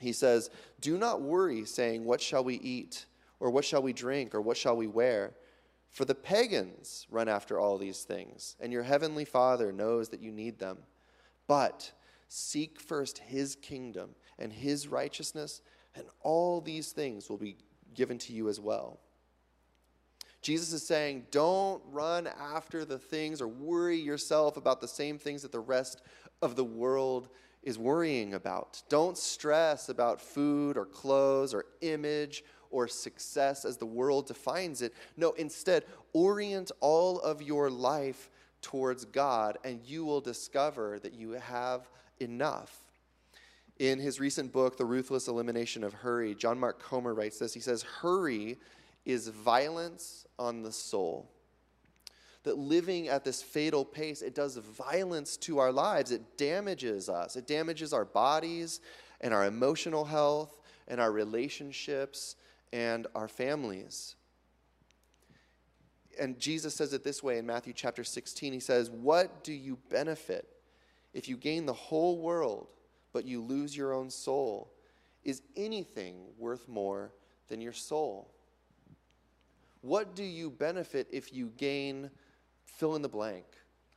He 0.00 0.12
says, 0.12 0.50
Do 0.80 0.98
not 0.98 1.22
worry, 1.22 1.64
saying, 1.64 2.04
What 2.04 2.20
shall 2.20 2.42
we 2.42 2.56
eat? 2.56 3.06
Or 3.38 3.50
what 3.50 3.64
shall 3.64 3.82
we 3.82 3.92
drink? 3.92 4.34
Or 4.34 4.40
what 4.40 4.56
shall 4.56 4.76
we 4.76 4.88
wear? 4.88 5.34
For 5.92 6.04
the 6.04 6.14
pagans 6.14 7.06
run 7.08 7.28
after 7.28 7.60
all 7.60 7.78
these 7.78 8.02
things, 8.02 8.56
and 8.58 8.72
your 8.72 8.82
heavenly 8.82 9.24
Father 9.24 9.70
knows 9.72 10.08
that 10.08 10.20
you 10.20 10.32
need 10.32 10.58
them. 10.58 10.78
But 11.46 11.92
seek 12.26 12.80
first 12.80 13.18
his 13.18 13.54
kingdom 13.54 14.16
and 14.38 14.52
his 14.52 14.88
righteousness, 14.88 15.60
and 15.94 16.06
all 16.20 16.60
these 16.60 16.90
things 16.90 17.28
will 17.28 17.36
be 17.36 17.58
given 17.94 18.18
to 18.18 18.32
you 18.32 18.48
as 18.48 18.60
well. 18.60 18.98
Jesus 20.42 20.72
is 20.72 20.84
saying, 20.84 21.26
don't 21.30 21.80
run 21.90 22.26
after 22.26 22.84
the 22.84 22.98
things 22.98 23.40
or 23.40 23.46
worry 23.46 23.96
yourself 23.96 24.56
about 24.56 24.80
the 24.80 24.88
same 24.88 25.16
things 25.16 25.42
that 25.42 25.52
the 25.52 25.60
rest 25.60 26.02
of 26.42 26.56
the 26.56 26.64
world 26.64 27.28
is 27.62 27.78
worrying 27.78 28.34
about. 28.34 28.82
Don't 28.88 29.16
stress 29.16 29.88
about 29.88 30.20
food 30.20 30.76
or 30.76 30.84
clothes 30.84 31.54
or 31.54 31.66
image 31.80 32.42
or 32.70 32.88
success 32.88 33.64
as 33.64 33.76
the 33.76 33.86
world 33.86 34.26
defines 34.26 34.82
it. 34.82 34.94
No, 35.16 35.30
instead, 35.32 35.84
orient 36.12 36.72
all 36.80 37.20
of 37.20 37.40
your 37.40 37.70
life 37.70 38.28
towards 38.62 39.04
God, 39.04 39.58
and 39.64 39.80
you 39.84 40.04
will 40.04 40.20
discover 40.20 40.98
that 41.00 41.12
you 41.12 41.32
have 41.32 41.88
enough. 42.18 42.76
In 43.82 43.98
his 43.98 44.20
recent 44.20 44.52
book, 44.52 44.76
The 44.76 44.84
Ruthless 44.84 45.26
Elimination 45.26 45.82
of 45.82 45.92
Hurry, 45.92 46.36
John 46.36 46.56
Mark 46.56 46.80
Comer 46.80 47.14
writes 47.14 47.40
this. 47.40 47.52
He 47.52 47.58
says, 47.58 47.82
Hurry 47.82 48.60
is 49.04 49.26
violence 49.26 50.24
on 50.38 50.62
the 50.62 50.70
soul 50.70 51.28
that 52.44 52.56
living 52.56 53.08
at 53.08 53.24
this 53.24 53.42
fatal 53.42 53.84
pace, 53.84 54.22
it 54.22 54.36
does 54.36 54.56
violence 54.56 55.36
to 55.38 55.58
our 55.58 55.72
lives. 55.72 56.12
It 56.12 56.36
damages 56.36 57.08
us. 57.08 57.34
It 57.34 57.48
damages 57.48 57.92
our 57.92 58.04
bodies 58.04 58.80
and 59.20 59.34
our 59.34 59.46
emotional 59.46 60.04
health 60.04 60.60
and 60.86 61.00
our 61.00 61.10
relationships 61.10 62.36
and 62.72 63.08
our 63.16 63.26
families. 63.26 64.14
and 66.20 66.38
Jesus 66.38 66.76
says 66.76 66.92
it 66.92 67.02
this 67.02 67.20
way 67.20 67.38
in 67.38 67.46
Matthew 67.46 67.72
chapter 67.72 68.04
16. 68.04 68.52
He 68.52 68.60
says, 68.60 68.90
What 68.90 69.42
do 69.42 69.52
you 69.52 69.76
benefit 69.90 70.46
if 71.12 71.28
you 71.28 71.36
gain 71.36 71.66
the 71.66 71.72
whole 71.72 72.20
world, 72.20 72.68
but 73.12 73.24
you 73.24 73.40
lose 73.42 73.76
your 73.76 73.92
own 73.92 74.10
soul? 74.10 74.72
Is 75.24 75.42
anything 75.56 76.16
worth 76.38 76.68
more 76.68 77.12
than 77.48 77.60
your 77.60 77.72
soul? 77.72 78.30
What 79.82 80.14
do 80.14 80.24
you 80.24 80.50
benefit 80.50 81.08
if 81.12 81.32
you 81.32 81.52
gain 81.56 82.10
fill 82.64 82.96
in 82.96 83.02
the 83.02 83.08
blank? 83.08 83.44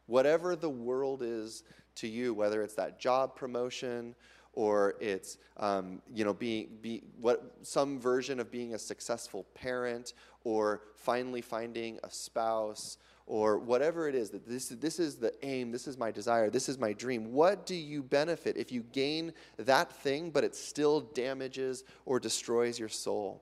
Whatever 0.07 0.55
the 0.55 0.69
world 0.69 1.21
is 1.23 1.63
to 1.95 2.07
you, 2.07 2.33
whether 2.33 2.61
it's 2.63 2.75
that 2.75 2.99
job 2.99 3.35
promotion 3.35 4.15
or 4.53 4.95
it's 4.99 5.37
um, 5.57 6.01
you 6.13 6.23
know 6.23 6.33
being 6.33 6.69
be, 6.81 7.03
what 7.19 7.57
some 7.61 7.99
version 7.99 8.39
of 8.39 8.49
being 8.49 8.73
a 8.73 8.79
successful 8.79 9.45
parent 9.53 10.13
or 10.43 10.81
finally 10.95 11.41
finding 11.41 11.99
a 12.03 12.09
spouse 12.09 12.97
or 13.27 13.57
whatever 13.57 14.07
it 14.07 14.15
is 14.15 14.29
that 14.29 14.47
this, 14.47 14.69
this 14.69 14.99
is 14.99 15.15
the 15.15 15.33
aim 15.43 15.71
this 15.71 15.87
is 15.87 15.97
my 15.97 16.11
desire 16.11 16.49
this 16.49 16.69
is 16.69 16.77
my 16.77 16.93
dream 16.93 17.31
what 17.33 17.65
do 17.65 17.75
you 17.75 18.03
benefit 18.03 18.55
if 18.57 18.71
you 18.71 18.83
gain 18.91 19.33
that 19.57 19.91
thing 19.91 20.29
but 20.29 20.43
it 20.43 20.55
still 20.55 21.01
damages 21.01 21.83
or 22.05 22.19
destroys 22.19 22.77
your 22.77 22.89
soul 22.89 23.41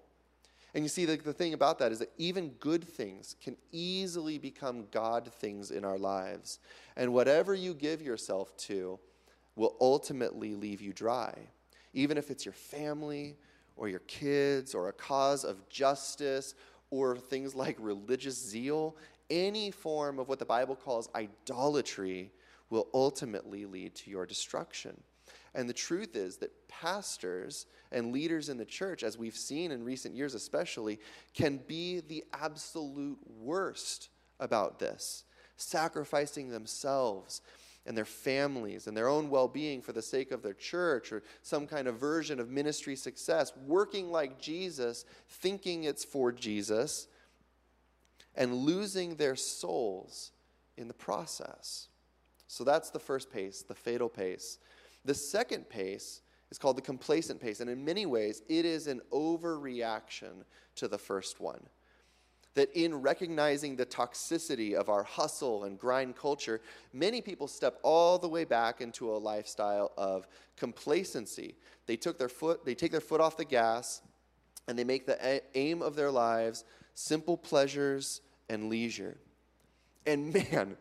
and 0.73 0.83
you 0.83 0.89
see, 0.89 1.05
the, 1.05 1.17
the 1.17 1.33
thing 1.33 1.53
about 1.53 1.79
that 1.79 1.91
is 1.91 1.99
that 1.99 2.11
even 2.17 2.49
good 2.59 2.83
things 2.83 3.35
can 3.41 3.55
easily 3.71 4.39
become 4.39 4.87
God 4.89 5.31
things 5.31 5.69
in 5.69 5.85
our 5.85 5.99
lives. 5.99 6.59
And 6.95 7.13
whatever 7.13 7.53
you 7.53 7.73
give 7.73 8.01
yourself 8.01 8.55
to 8.57 8.99
will 9.55 9.75
ultimately 9.79 10.55
leave 10.55 10.81
you 10.81 10.91
dry. 10.91 11.35
Even 11.93 12.17
if 12.17 12.31
it's 12.31 12.43
your 12.43 12.53
family 12.53 13.37
or 13.75 13.87
your 13.87 13.99
kids 13.99 14.73
or 14.73 14.87
a 14.87 14.93
cause 14.93 15.43
of 15.43 15.69
justice 15.69 16.55
or 16.89 17.17
things 17.17 17.53
like 17.53 17.77
religious 17.79 18.39
zeal, 18.43 18.95
any 19.29 19.71
form 19.71 20.19
of 20.19 20.27
what 20.27 20.39
the 20.39 20.45
Bible 20.45 20.75
calls 20.75 21.09
idolatry 21.15 22.31
will 22.69 22.87
ultimately 22.93 23.65
lead 23.65 23.95
to 23.95 24.09
your 24.09 24.25
destruction. 24.25 25.01
And 25.55 25.69
the 25.69 25.73
truth 25.73 26.15
is 26.15 26.37
that 26.37 26.67
pastors 26.67 27.67
and 27.91 28.11
leaders 28.11 28.49
in 28.49 28.57
the 28.57 28.65
church, 28.65 29.03
as 29.03 29.17
we've 29.17 29.35
seen 29.35 29.71
in 29.71 29.83
recent 29.83 30.15
years 30.15 30.33
especially, 30.33 30.99
can 31.33 31.57
be 31.67 31.99
the 31.99 32.23
absolute 32.33 33.19
worst 33.39 34.09
about 34.39 34.79
this, 34.79 35.23
sacrificing 35.55 36.49
themselves 36.49 37.41
and 37.85 37.97
their 37.97 38.05
families 38.05 38.87
and 38.87 38.95
their 38.95 39.09
own 39.09 39.29
well 39.29 39.47
being 39.47 39.81
for 39.81 39.93
the 39.93 40.01
sake 40.01 40.31
of 40.31 40.41
their 40.41 40.53
church 40.53 41.11
or 41.11 41.21
some 41.41 41.67
kind 41.67 41.87
of 41.87 41.99
version 41.99 42.39
of 42.39 42.49
ministry 42.49 42.95
success, 42.95 43.53
working 43.67 44.09
like 44.09 44.39
Jesus, 44.39 45.05
thinking 45.27 45.83
it's 45.83 46.03
for 46.03 46.31
Jesus, 46.31 47.07
and 48.35 48.53
losing 48.53 49.15
their 49.15 49.35
souls 49.35 50.31
in 50.77 50.87
the 50.87 50.93
process. 50.93 51.87
So 52.47 52.63
that's 52.63 52.89
the 52.89 52.99
first 52.99 53.31
pace, 53.31 53.63
the 53.67 53.75
fatal 53.75 54.09
pace. 54.09 54.59
The 55.05 55.13
second 55.13 55.69
pace 55.69 56.21
is 56.51 56.57
called 56.57 56.77
the 56.77 56.81
complacent 56.81 57.41
pace, 57.41 57.59
and 57.59 57.69
in 57.69 57.83
many 57.83 58.05
ways, 58.05 58.43
it 58.47 58.63
is 58.63 58.87
an 58.87 59.01
overreaction 59.11 60.43
to 60.75 60.87
the 60.87 60.97
first 60.97 61.39
one. 61.39 61.61
That 62.53 62.71
in 62.73 63.01
recognizing 63.01 63.75
the 63.75 63.87
toxicity 63.87 64.75
of 64.75 64.87
our 64.87 65.01
hustle 65.01 65.63
and 65.63 65.79
grind 65.79 66.15
culture, 66.15 66.61
many 66.93 67.21
people 67.21 67.47
step 67.47 67.79
all 67.81 68.19
the 68.19 68.27
way 68.27 68.45
back 68.45 68.81
into 68.81 69.11
a 69.11 69.17
lifestyle 69.17 69.91
of 69.97 70.27
complacency. 70.55 71.55
They 71.87 71.95
took 71.95 72.19
their 72.19 72.29
foot, 72.29 72.63
they 72.63 72.75
take 72.75 72.91
their 72.91 73.01
foot 73.01 73.19
off 73.19 73.35
the 73.35 73.45
gas, 73.45 74.03
and 74.67 74.77
they 74.77 74.83
make 74.83 75.05
the 75.05 75.41
aim 75.55 75.81
of 75.81 75.95
their 75.95 76.11
lives 76.11 76.63
simple 76.93 77.37
pleasures 77.37 78.21
and 78.49 78.69
leisure. 78.69 79.17
And 80.05 80.33
man, 80.51 80.77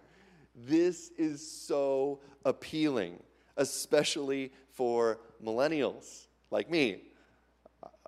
this 0.55 1.11
is 1.17 1.47
so 1.47 2.21
appealing 2.45 3.19
especially 3.57 4.53
for 4.71 5.19
millennials 5.45 6.27
like 6.51 6.71
me, 6.71 7.03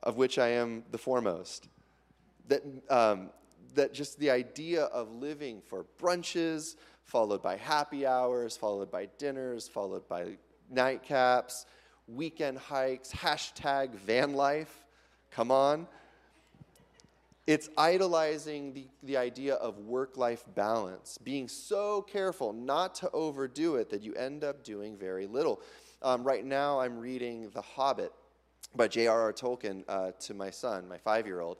of 0.03 0.17
which 0.17 0.39
I 0.39 0.49
am 0.49 0.85
the 0.91 0.99
foremost. 0.99 1.69
That, 2.49 2.63
um, 2.91 3.31
that 3.75 3.95
just 3.95 4.19
the 4.19 4.31
idea 4.31 4.85
of 4.85 5.11
living 5.13 5.63
for 5.63 5.87
brunches, 5.99 6.77
followed 7.05 7.43
by 7.43 7.57
happy 7.57 8.07
hours, 8.07 8.57
followed 8.57 8.91
by 8.91 9.07
dinners, 9.19 9.69
followed 9.69 10.09
by 10.09 10.37
nightcaps, 10.73 11.65
weekend 12.07 12.59
hikes, 12.59 13.13
hashtag 13.13 13.95
van 13.95 14.35
life, 14.35 14.84
come 15.35 15.51
on. 15.51 15.87
It's 17.47 17.69
idolizing 17.77 18.73
the, 18.73 18.87
the 19.03 19.17
idea 19.17 19.55
of 19.55 19.79
work 19.81 20.17
life 20.17 20.45
balance, 20.55 21.19
being 21.19 21.49
so 21.49 22.03
careful 22.03 22.53
not 22.53 22.95
to 22.97 23.11
overdo 23.11 23.77
it 23.77 23.91
that 23.91 24.01
you 24.01 24.15
end 24.15 24.45
up 24.45 24.65
doing 24.65 24.97
very 24.97 25.27
little. 25.27 25.61
Um, 26.01 26.25
right 26.25 26.45
now, 26.45 26.81
I'm 26.81 26.99
reading 26.99 27.51
The 27.53 27.61
Hobbit 27.61 28.13
by 28.75 28.89
J.R.R. 28.89 29.33
Tolkien 29.33 29.85
uh, 29.89 30.13
to 30.21 30.35
my 30.35 30.51
son, 30.51 30.89
my 30.89 30.99
five 30.99 31.27
year 31.27 31.41
old, 31.41 31.59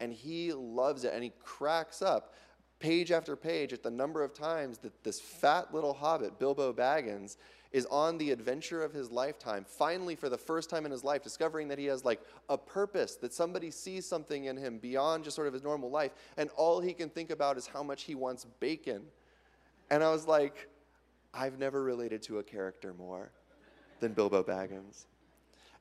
and 0.00 0.12
he 0.12 0.52
loves 0.52 1.04
it 1.04 1.12
and 1.12 1.22
he 1.22 1.32
cracks 1.42 2.00
up 2.00 2.32
page 2.78 3.10
after 3.10 3.36
page 3.36 3.72
at 3.72 3.82
the 3.82 3.90
number 3.90 4.22
of 4.22 4.32
times 4.32 4.78
that 4.78 5.02
this 5.02 5.20
fat 5.20 5.74
little 5.74 5.94
hobbit, 5.94 6.38
Bilbo 6.38 6.72
Baggins, 6.72 7.36
is 7.76 7.84
on 7.90 8.16
the 8.16 8.30
adventure 8.30 8.82
of 8.82 8.90
his 8.94 9.10
lifetime, 9.10 9.62
finally, 9.68 10.16
for 10.16 10.30
the 10.30 10.38
first 10.38 10.70
time 10.70 10.86
in 10.86 10.90
his 10.90 11.04
life, 11.04 11.22
discovering 11.22 11.68
that 11.68 11.78
he 11.78 11.84
has 11.84 12.06
like 12.06 12.22
a 12.48 12.56
purpose, 12.56 13.16
that 13.16 13.34
somebody 13.34 13.70
sees 13.70 14.06
something 14.06 14.46
in 14.46 14.56
him 14.56 14.78
beyond 14.78 15.22
just 15.22 15.36
sort 15.36 15.46
of 15.46 15.52
his 15.52 15.62
normal 15.62 15.90
life, 15.90 16.12
and 16.38 16.48
all 16.56 16.80
he 16.80 16.94
can 16.94 17.10
think 17.10 17.28
about 17.28 17.58
is 17.58 17.66
how 17.66 17.82
much 17.82 18.04
he 18.04 18.14
wants 18.14 18.46
bacon. 18.60 19.02
And 19.90 20.02
I 20.02 20.10
was 20.10 20.26
like, 20.26 20.68
I've 21.34 21.58
never 21.58 21.82
related 21.82 22.22
to 22.22 22.38
a 22.38 22.42
character 22.42 22.94
more 22.94 23.30
than 24.00 24.14
Bilbo 24.14 24.42
Baggins. 24.42 25.04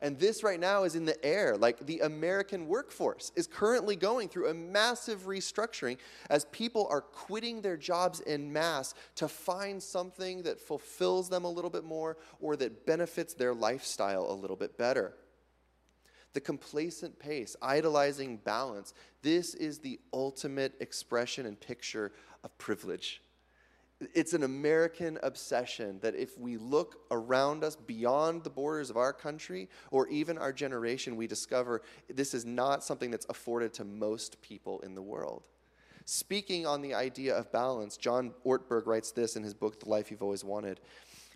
And 0.01 0.19
this 0.19 0.43
right 0.43 0.59
now 0.59 0.83
is 0.83 0.95
in 0.95 1.05
the 1.05 1.23
air. 1.25 1.57
Like 1.57 1.85
the 1.85 1.99
American 1.99 2.67
workforce 2.67 3.31
is 3.35 3.47
currently 3.47 3.95
going 3.95 4.29
through 4.29 4.49
a 4.49 4.53
massive 4.53 5.23
restructuring 5.23 5.97
as 6.29 6.45
people 6.45 6.87
are 6.89 7.01
quitting 7.01 7.61
their 7.61 7.77
jobs 7.77 8.19
in 8.21 8.51
mass 8.51 8.93
to 9.15 9.27
find 9.27 9.81
something 9.81 10.43
that 10.43 10.59
fulfills 10.59 11.29
them 11.29 11.45
a 11.45 11.49
little 11.49 11.69
bit 11.69 11.83
more 11.83 12.17
or 12.39 12.55
that 12.57 12.85
benefits 12.85 13.33
their 13.33 13.53
lifestyle 13.53 14.29
a 14.29 14.33
little 14.33 14.57
bit 14.57 14.77
better. 14.77 15.13
The 16.33 16.41
complacent 16.41 17.17
pace, 17.17 17.55
idolizing 17.61 18.37
balance, 18.37 18.93
this 19.21 19.53
is 19.55 19.79
the 19.79 19.99
ultimate 20.13 20.73
expression 20.81 21.45
and 21.45 21.59
picture 21.59 22.11
of 22.43 22.57
privilege 22.57 23.21
it's 24.13 24.33
an 24.33 24.43
American 24.43 25.17
obsession 25.23 25.99
that 26.01 26.15
if 26.15 26.37
we 26.37 26.57
look 26.57 27.01
around 27.11 27.63
us 27.63 27.75
beyond 27.75 28.43
the 28.43 28.49
borders 28.49 28.89
of 28.89 28.97
our 28.97 29.13
country 29.13 29.69
or 29.89 30.07
even 30.09 30.37
our 30.37 30.51
generation, 30.51 31.15
we 31.15 31.27
discover 31.27 31.81
this 32.13 32.33
is 32.33 32.45
not 32.45 32.83
something 32.83 33.09
that's 33.09 33.25
afforded 33.29 33.73
to 33.73 33.85
most 33.85 34.41
people 34.41 34.81
in 34.81 34.95
the 34.95 35.01
world. 35.01 35.43
Speaking 36.03 36.67
on 36.67 36.81
the 36.81 36.93
idea 36.93 37.35
of 37.35 37.51
balance, 37.51 37.97
John 37.97 38.33
Ortberg 38.45 38.85
writes 38.85 39.11
this 39.11 39.35
in 39.35 39.43
his 39.43 39.53
book, 39.53 39.79
The 39.79 39.89
Life 39.89 40.11
You've 40.11 40.21
Always 40.21 40.43
Wanted. 40.43 40.81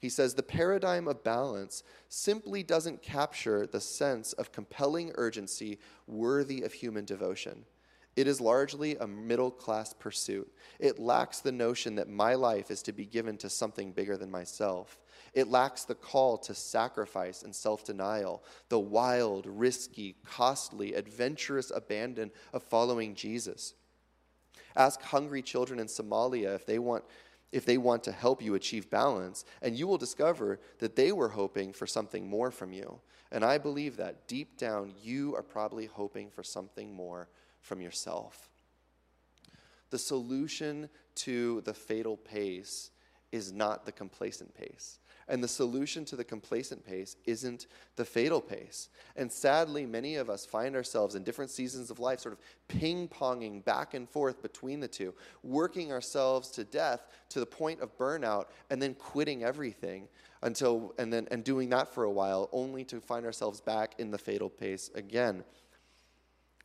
He 0.01 0.09
says, 0.09 0.33
The 0.33 0.43
paradigm 0.43 1.07
of 1.07 1.23
balance 1.23 1.83
simply 2.07 2.61
doesn't 2.61 3.01
capture 3.01 3.65
the 3.65 3.81
sense 3.81 4.33
of 4.33 4.51
compelling 4.51 5.11
urgency 5.15 5.79
worthy 6.07 6.61
of 6.61 6.73
human 6.73 7.05
devotion. 7.05 7.65
It 8.19 8.27
is 8.27 8.41
largely 8.41 8.97
a 8.97 9.07
middle 9.07 9.49
class 9.49 9.93
pursuit. 9.93 10.51
It 10.77 10.99
lacks 10.99 11.39
the 11.39 11.53
notion 11.53 11.95
that 11.95 12.09
my 12.09 12.33
life 12.33 12.69
is 12.69 12.81
to 12.81 12.91
be 12.91 13.05
given 13.05 13.37
to 13.37 13.49
something 13.49 13.93
bigger 13.93 14.17
than 14.17 14.29
myself. 14.29 14.99
It 15.33 15.47
lacks 15.47 15.85
the 15.85 15.95
call 15.95 16.37
to 16.39 16.53
sacrifice 16.53 17.43
and 17.43 17.55
self 17.55 17.85
denial, 17.85 18.43
the 18.67 18.77
wild, 18.77 19.45
risky, 19.45 20.17
costly, 20.25 20.95
adventurous 20.95 21.71
abandon 21.73 22.31
of 22.51 22.61
following 22.61 23.15
Jesus. 23.15 23.73
Ask 24.75 25.01
hungry 25.01 25.41
children 25.41 25.79
in 25.79 25.87
Somalia 25.87 26.53
if 26.55 26.65
they 26.65 26.77
want 26.77 27.05
if 27.53 27.65
they 27.65 27.77
want 27.77 28.03
to 28.03 28.11
help 28.11 28.41
you 28.41 28.55
achieve 28.55 28.89
balance, 28.89 29.45
and 29.61 29.79
you 29.79 29.87
will 29.87 29.97
discover 29.97 30.59
that 30.79 30.97
they 30.97 31.13
were 31.13 31.29
hoping 31.29 31.71
for 31.71 31.87
something 31.87 32.29
more 32.29 32.51
from 32.51 32.73
you. 32.73 32.99
And 33.31 33.45
I 33.45 33.59
believe 33.59 33.95
that 33.95 34.27
deep 34.27 34.57
down, 34.57 34.91
you 35.01 35.37
are 35.37 35.41
probably 35.41 35.85
hoping 35.85 36.29
for 36.29 36.43
something 36.43 36.93
more 36.93 37.29
from 37.61 37.81
yourself. 37.81 38.49
The 39.89 39.99
solution 39.99 40.89
to 41.15 41.61
the 41.61 41.73
fatal 41.73 42.17
pace 42.17 42.91
is 43.31 43.51
not 43.51 43.85
the 43.85 43.91
complacent 43.91 44.53
pace. 44.55 44.99
And 45.27 45.43
the 45.43 45.47
solution 45.47 46.05
to 46.05 46.15
the 46.15 46.23
complacent 46.23 46.83
pace 46.83 47.15
isn't 47.25 47.67
the 47.97 48.05
fatal 48.05 48.41
pace. 48.41 48.89
And 49.15 49.31
sadly, 49.31 49.85
many 49.85 50.15
of 50.15 50.27
us 50.27 50.43
find 50.43 50.75
ourselves 50.75 51.13
in 51.13 51.23
different 51.23 51.51
seasons 51.51 51.91
of 51.91 51.99
life 51.99 52.19
sort 52.19 52.33
of 52.33 52.39
ping 52.67 53.07
ponging 53.07 53.63
back 53.63 53.93
and 53.93 54.09
forth 54.09 54.41
between 54.41 54.79
the 54.79 54.87
two, 54.87 55.13
working 55.43 55.91
ourselves 55.91 56.49
to 56.51 56.63
death 56.63 57.05
to 57.29 57.39
the 57.39 57.45
point 57.45 57.79
of 57.79 57.95
burnout, 57.95 58.45
and 58.71 58.81
then 58.81 58.95
quitting 58.95 59.43
everything 59.43 60.07
until, 60.41 60.95
and 60.97 61.13
then, 61.13 61.27
and 61.29 61.43
doing 61.43 61.69
that 61.69 61.93
for 61.93 62.05
a 62.05 62.11
while, 62.11 62.49
only 62.51 62.83
to 62.85 62.99
find 62.99 63.23
ourselves 63.23 63.61
back 63.61 63.93
in 63.99 64.09
the 64.09 64.17
fatal 64.17 64.49
pace 64.49 64.89
again. 64.95 65.43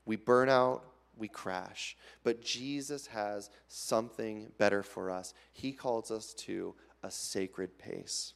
We 0.04 0.16
burn 0.16 0.48
out, 0.48 0.84
we 1.16 1.28
crash. 1.28 1.96
But 2.22 2.42
Jesus 2.42 3.06
has 3.08 3.50
something 3.68 4.50
better 4.58 4.82
for 4.82 5.10
us. 5.10 5.34
He 5.52 5.72
calls 5.72 6.10
us 6.10 6.34
to 6.34 6.74
a 7.02 7.10
sacred 7.10 7.78
pace. 7.78 8.34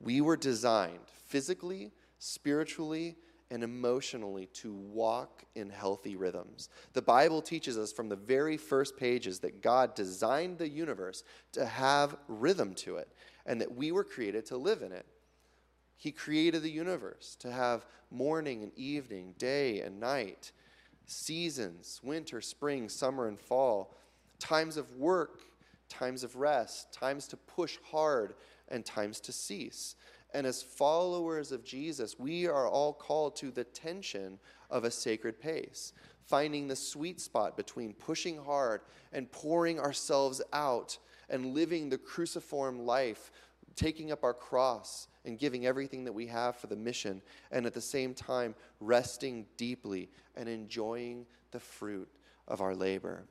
We 0.00 0.20
were 0.20 0.36
designed 0.36 1.06
physically, 1.26 1.92
spiritually, 2.18 3.16
and 3.50 3.62
emotionally 3.62 4.46
to 4.46 4.72
walk 4.72 5.44
in 5.54 5.68
healthy 5.68 6.16
rhythms. 6.16 6.70
The 6.94 7.02
Bible 7.02 7.42
teaches 7.42 7.76
us 7.76 7.92
from 7.92 8.08
the 8.08 8.16
very 8.16 8.56
first 8.56 8.96
pages 8.96 9.40
that 9.40 9.60
God 9.60 9.94
designed 9.94 10.56
the 10.56 10.68
universe 10.68 11.22
to 11.52 11.66
have 11.66 12.16
rhythm 12.28 12.74
to 12.76 12.96
it 12.96 13.08
and 13.44 13.60
that 13.60 13.76
we 13.76 13.92
were 13.92 14.04
created 14.04 14.46
to 14.46 14.56
live 14.56 14.80
in 14.80 14.90
it. 14.92 15.04
He 16.02 16.10
created 16.10 16.64
the 16.64 16.70
universe 16.70 17.36
to 17.38 17.52
have 17.52 17.86
morning 18.10 18.64
and 18.64 18.76
evening, 18.76 19.36
day 19.38 19.82
and 19.82 20.00
night, 20.00 20.50
seasons, 21.06 22.00
winter, 22.02 22.40
spring, 22.40 22.88
summer, 22.88 23.28
and 23.28 23.38
fall, 23.38 23.94
times 24.40 24.76
of 24.76 24.96
work, 24.96 25.42
times 25.88 26.24
of 26.24 26.34
rest, 26.34 26.92
times 26.92 27.28
to 27.28 27.36
push 27.36 27.78
hard, 27.84 28.34
and 28.66 28.84
times 28.84 29.20
to 29.20 29.30
cease. 29.30 29.94
And 30.34 30.44
as 30.44 30.60
followers 30.60 31.52
of 31.52 31.62
Jesus, 31.62 32.18
we 32.18 32.48
are 32.48 32.66
all 32.66 32.92
called 32.92 33.36
to 33.36 33.52
the 33.52 33.62
tension 33.62 34.40
of 34.70 34.82
a 34.82 34.90
sacred 34.90 35.40
pace, 35.40 35.92
finding 36.26 36.66
the 36.66 36.74
sweet 36.74 37.20
spot 37.20 37.56
between 37.56 37.92
pushing 37.92 38.38
hard 38.38 38.80
and 39.12 39.30
pouring 39.30 39.78
ourselves 39.78 40.42
out 40.52 40.98
and 41.30 41.54
living 41.54 41.88
the 41.88 41.98
cruciform 41.98 42.80
life, 42.80 43.30
taking 43.76 44.12
up 44.12 44.24
our 44.24 44.34
cross 44.34 45.08
and 45.24 45.38
giving 45.38 45.66
everything 45.66 46.04
that 46.04 46.12
we 46.12 46.26
have 46.26 46.56
for 46.56 46.66
the 46.66 46.76
mission, 46.76 47.22
and 47.50 47.66
at 47.66 47.74
the 47.74 47.80
same 47.80 48.14
time, 48.14 48.54
resting 48.80 49.46
deeply 49.56 50.08
and 50.36 50.48
enjoying 50.48 51.26
the 51.52 51.60
fruit 51.60 52.08
of 52.48 52.60
our 52.60 52.74
labor. 52.74 53.24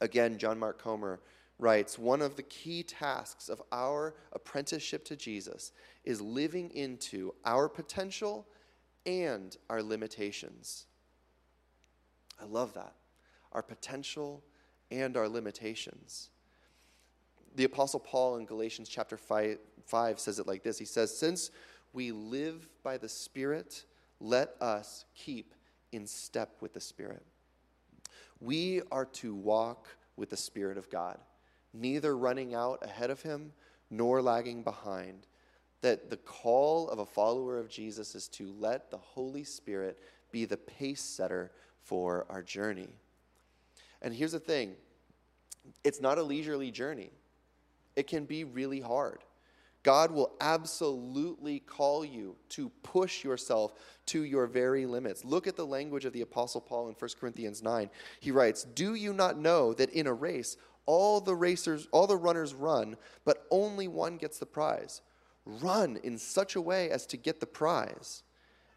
Again, 0.00 0.38
John 0.38 0.58
Mark 0.58 0.80
Comer 0.80 1.20
writes 1.58 1.98
One 1.98 2.22
of 2.22 2.36
the 2.36 2.42
key 2.44 2.82
tasks 2.82 3.48
of 3.48 3.62
our 3.72 4.14
apprenticeship 4.32 5.04
to 5.06 5.16
Jesus 5.16 5.72
is 6.04 6.20
living 6.20 6.70
into 6.70 7.34
our 7.44 7.68
potential 7.68 8.46
and 9.06 9.56
our 9.68 9.82
limitations. 9.82 10.86
I 12.40 12.44
love 12.44 12.74
that. 12.74 12.94
Our 13.52 13.62
potential 13.62 14.42
and 14.90 15.16
our 15.16 15.28
limitations. 15.28 16.30
The 17.56 17.64
Apostle 17.64 18.00
Paul 18.00 18.36
in 18.36 18.46
Galatians 18.46 18.88
chapter 18.88 19.16
5, 19.16 19.58
5 19.86 20.20
says 20.20 20.38
it 20.38 20.46
like 20.46 20.62
this 20.62 20.78
He 20.78 20.84
says, 20.84 21.16
Since 21.16 21.50
we 21.92 22.12
live 22.12 22.68
by 22.82 22.98
the 22.98 23.08
Spirit, 23.08 23.84
let 24.20 24.54
us 24.60 25.04
keep 25.14 25.54
in 25.92 26.06
step 26.06 26.56
with 26.60 26.72
the 26.72 26.80
Spirit. 26.80 27.24
We 28.40 28.82
are 28.92 29.06
to 29.06 29.34
walk 29.34 29.88
with 30.16 30.30
the 30.30 30.36
Spirit 30.36 30.78
of 30.78 30.90
God 30.90 31.18
neither 31.72 32.16
running 32.16 32.54
out 32.54 32.82
ahead 32.82 33.10
of 33.10 33.22
him 33.22 33.52
nor 33.90 34.22
lagging 34.22 34.62
behind. 34.62 35.26
That 35.82 36.10
the 36.10 36.16
call 36.16 36.88
of 36.88 36.98
a 36.98 37.06
follower 37.06 37.58
of 37.58 37.70
Jesus 37.70 38.14
is 38.14 38.28
to 38.28 38.52
let 38.58 38.90
the 38.90 38.98
Holy 38.98 39.44
Spirit 39.44 39.98
be 40.30 40.44
the 40.44 40.56
pace 40.56 41.00
setter 41.00 41.50
for 41.82 42.26
our 42.28 42.42
journey. 42.42 42.88
And 44.02 44.14
here's 44.14 44.32
the 44.32 44.40
thing 44.40 44.74
it's 45.84 46.00
not 46.00 46.18
a 46.18 46.22
leisurely 46.22 46.70
journey, 46.70 47.10
it 47.96 48.06
can 48.06 48.24
be 48.24 48.44
really 48.44 48.80
hard. 48.80 49.20
God 49.82 50.10
will 50.10 50.32
absolutely 50.40 51.60
call 51.60 52.04
you 52.04 52.36
to 52.50 52.68
push 52.82 53.24
yourself 53.24 53.72
to 54.06 54.24
your 54.24 54.46
very 54.46 54.84
limits. 54.84 55.24
Look 55.24 55.46
at 55.46 55.56
the 55.56 55.66
language 55.66 56.04
of 56.04 56.12
the 56.12 56.20
Apostle 56.20 56.60
Paul 56.60 56.88
in 56.88 56.94
1 56.94 57.10
Corinthians 57.18 57.62
9. 57.62 57.88
He 58.20 58.30
writes, 58.30 58.64
Do 58.64 58.94
you 58.94 59.14
not 59.14 59.38
know 59.38 59.72
that 59.74 59.90
in 59.90 60.06
a 60.06 60.12
race 60.12 60.58
all 60.86 61.20
the 61.20 61.36
racers, 61.36 61.86
all 61.92 62.06
the 62.06 62.16
runners 62.16 62.52
run, 62.52 62.96
but 63.24 63.46
only 63.50 63.86
one 63.86 64.16
gets 64.16 64.38
the 64.38 64.46
prize. 64.46 65.02
Run 65.46 65.98
in 66.02 66.18
such 66.18 66.56
a 66.56 66.60
way 66.60 66.90
as 66.90 67.06
to 67.06 67.16
get 67.16 67.38
the 67.38 67.46
prize. 67.46 68.24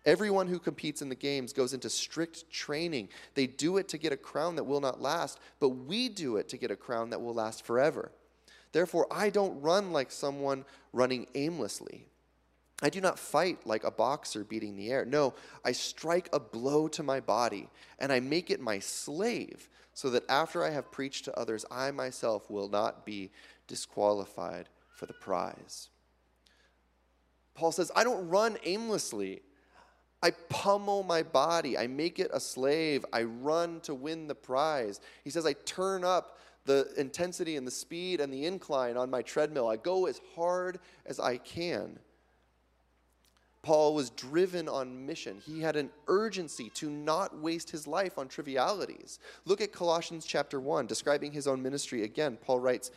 Everyone 0.06 0.48
who 0.48 0.60
competes 0.60 1.02
in 1.02 1.10
the 1.10 1.16
games 1.16 1.54
goes 1.54 1.74
into 1.74 1.90
strict 1.90 2.52
training. 2.52 3.10
They 3.36 3.48
do 3.48 3.78
it 3.78 3.88
to 3.90 3.98
get 3.98 4.12
a 4.12 4.18
crown 4.18 4.56
that 4.58 4.66
will 4.66 4.82
not 4.82 5.02
last, 5.02 5.40
but 5.60 5.70
we 5.70 6.08
do 6.08 6.38
it 6.38 6.50
to 6.50 6.58
get 6.58 6.72
a 6.72 6.76
crown 6.76 7.10
that 7.12 7.22
will 7.22 7.34
last 7.34 7.66
forever. 7.66 8.12
Therefore, 8.74 9.08
I 9.10 9.30
don't 9.30 9.62
run 9.62 9.94
like 9.94 10.12
someone 10.12 10.66
running 10.92 11.28
aimlessly. 11.36 12.08
I 12.82 12.90
do 12.90 13.00
not 13.00 13.18
fight 13.18 13.66
like 13.66 13.86
a 13.86 13.92
boxer 13.92 14.44
beating 14.44 14.76
the 14.76 14.90
air. 14.90 15.06
No, 15.06 15.36
I 15.64 15.72
strike 15.72 16.28
a 16.34 16.40
blow 16.40 16.90
to 16.90 17.04
my 17.04 17.22
body, 17.22 17.70
and 18.00 18.12
I 18.12 18.20
make 18.20 18.52
it 18.52 18.60
my 18.60 18.80
slave 18.80 19.70
so 19.94 20.10
that 20.10 20.30
after 20.30 20.64
I 20.64 20.72
have 20.72 20.92
preached 20.92 21.26
to 21.26 21.40
others, 21.40 21.66
I 21.72 21.92
myself 21.92 22.50
will 22.50 22.68
not 22.68 23.06
be 23.06 23.32
disqualified 23.68 24.68
for 24.90 25.06
the 25.06 25.14
prize. 25.14 25.90
Paul 27.54 27.72
says, 27.72 27.92
I 27.96 28.04
don't 28.04 28.28
run 28.28 28.58
aimlessly. 28.66 29.44
I 30.24 30.32
pummel 30.50 31.04
my 31.04 31.22
body. 31.22 31.78
I 31.78 31.86
make 31.88 32.18
it 32.18 32.32
a 32.34 32.40
slave. 32.40 33.06
I 33.14 33.24
run 33.24 33.82
to 33.82 33.94
win 33.94 34.28
the 34.28 34.36
prize. 34.36 35.00
He 35.24 35.30
says, 35.30 35.46
I 35.46 35.54
turn 35.54 36.04
up 36.04 36.40
the 36.66 36.94
intensity 36.98 37.56
and 37.58 37.68
the 37.68 37.72
speed 37.72 38.22
and 38.22 38.32
the 38.32 38.46
incline 38.46 38.98
on 38.98 39.10
my 39.10 39.22
treadmill. 39.22 39.68
I 39.68 39.76
go 39.76 40.06
as 40.06 40.22
hard 40.36 40.80
as 41.06 41.20
I 41.20 41.38
can. 41.38 42.00
Paul 43.64 43.96
was 43.96 44.10
driven 44.10 44.68
on 44.68 45.06
mission. 45.06 45.42
He 45.46 45.62
had 45.62 45.78
an 45.78 45.90
urgency 46.08 46.70
to 46.72 46.90
not 46.90 47.40
waste 47.40 47.72
his 47.72 47.88
life 47.88 48.18
on 48.18 48.28
trivialities. 48.28 49.20
Look 49.46 49.62
at 49.62 49.72
Colossians 49.72 50.26
chapter 50.26 50.60
1, 50.60 50.86
describing 50.86 51.32
his 51.32 51.48
own 51.48 51.64
ministry 51.64 52.04
again. 52.04 52.38
Paul 52.42 52.60
writes, 52.60 52.92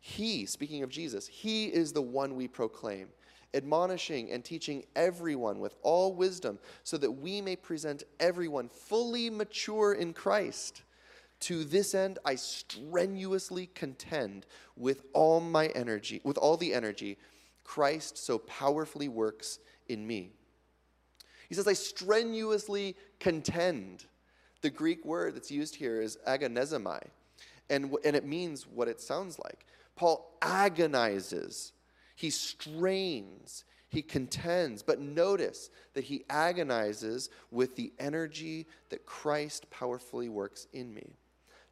He, 0.00 0.44
speaking 0.44 0.82
of 0.82 0.90
Jesus, 0.90 1.26
He 1.26 1.66
is 1.66 1.92
the 1.94 2.02
one 2.02 2.36
we 2.36 2.48
proclaim, 2.48 3.08
admonishing 3.54 4.30
and 4.30 4.44
teaching 4.44 4.84
everyone 4.94 5.58
with 5.58 5.74
all 5.82 6.12
wisdom, 6.12 6.58
so 6.82 6.98
that 6.98 7.10
we 7.10 7.40
may 7.40 7.56
present 7.56 8.02
everyone 8.20 8.68
fully 8.68 9.30
mature 9.30 9.94
in 9.94 10.12
Christ. 10.12 10.82
To 11.44 11.62
this 11.62 11.94
end, 11.94 12.18
I 12.24 12.36
strenuously 12.36 13.68
contend 13.74 14.46
with 14.76 15.02
all 15.12 15.40
my 15.40 15.66
energy, 15.66 16.22
with 16.24 16.38
all 16.38 16.56
the 16.56 16.72
energy 16.72 17.18
Christ 17.64 18.16
so 18.16 18.38
powerfully 18.38 19.08
works 19.08 19.58
in 19.86 20.06
me. 20.06 20.30
He 21.50 21.54
says, 21.54 21.68
I 21.68 21.74
strenuously 21.74 22.96
contend. 23.20 24.06
The 24.62 24.70
Greek 24.70 25.04
word 25.04 25.36
that's 25.36 25.50
used 25.50 25.76
here 25.76 26.00
is 26.00 26.16
agonizomai, 26.26 27.02
and, 27.68 27.94
and 28.06 28.16
it 28.16 28.24
means 28.24 28.66
what 28.66 28.88
it 28.88 28.98
sounds 28.98 29.38
like. 29.38 29.66
Paul 29.96 30.38
agonizes, 30.40 31.72
he 32.16 32.30
strains, 32.30 33.66
he 33.90 34.00
contends, 34.00 34.82
but 34.82 34.98
notice 34.98 35.68
that 35.92 36.04
he 36.04 36.24
agonizes 36.30 37.28
with 37.50 37.76
the 37.76 37.92
energy 37.98 38.66
that 38.88 39.04
Christ 39.04 39.68
powerfully 39.68 40.30
works 40.30 40.68
in 40.72 40.94
me. 40.94 41.18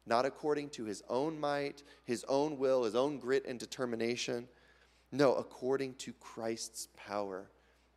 Not 0.05 0.25
according 0.25 0.69
to 0.71 0.83
his 0.83 1.01
own 1.09 1.39
might, 1.39 1.83
his 2.03 2.25
own 2.27 2.57
will, 2.57 2.83
his 2.83 2.95
own 2.95 3.19
grit 3.19 3.45
and 3.47 3.59
determination. 3.59 4.47
No, 5.11 5.35
according 5.35 5.95
to 5.95 6.13
Christ's 6.13 6.87
power 6.97 7.49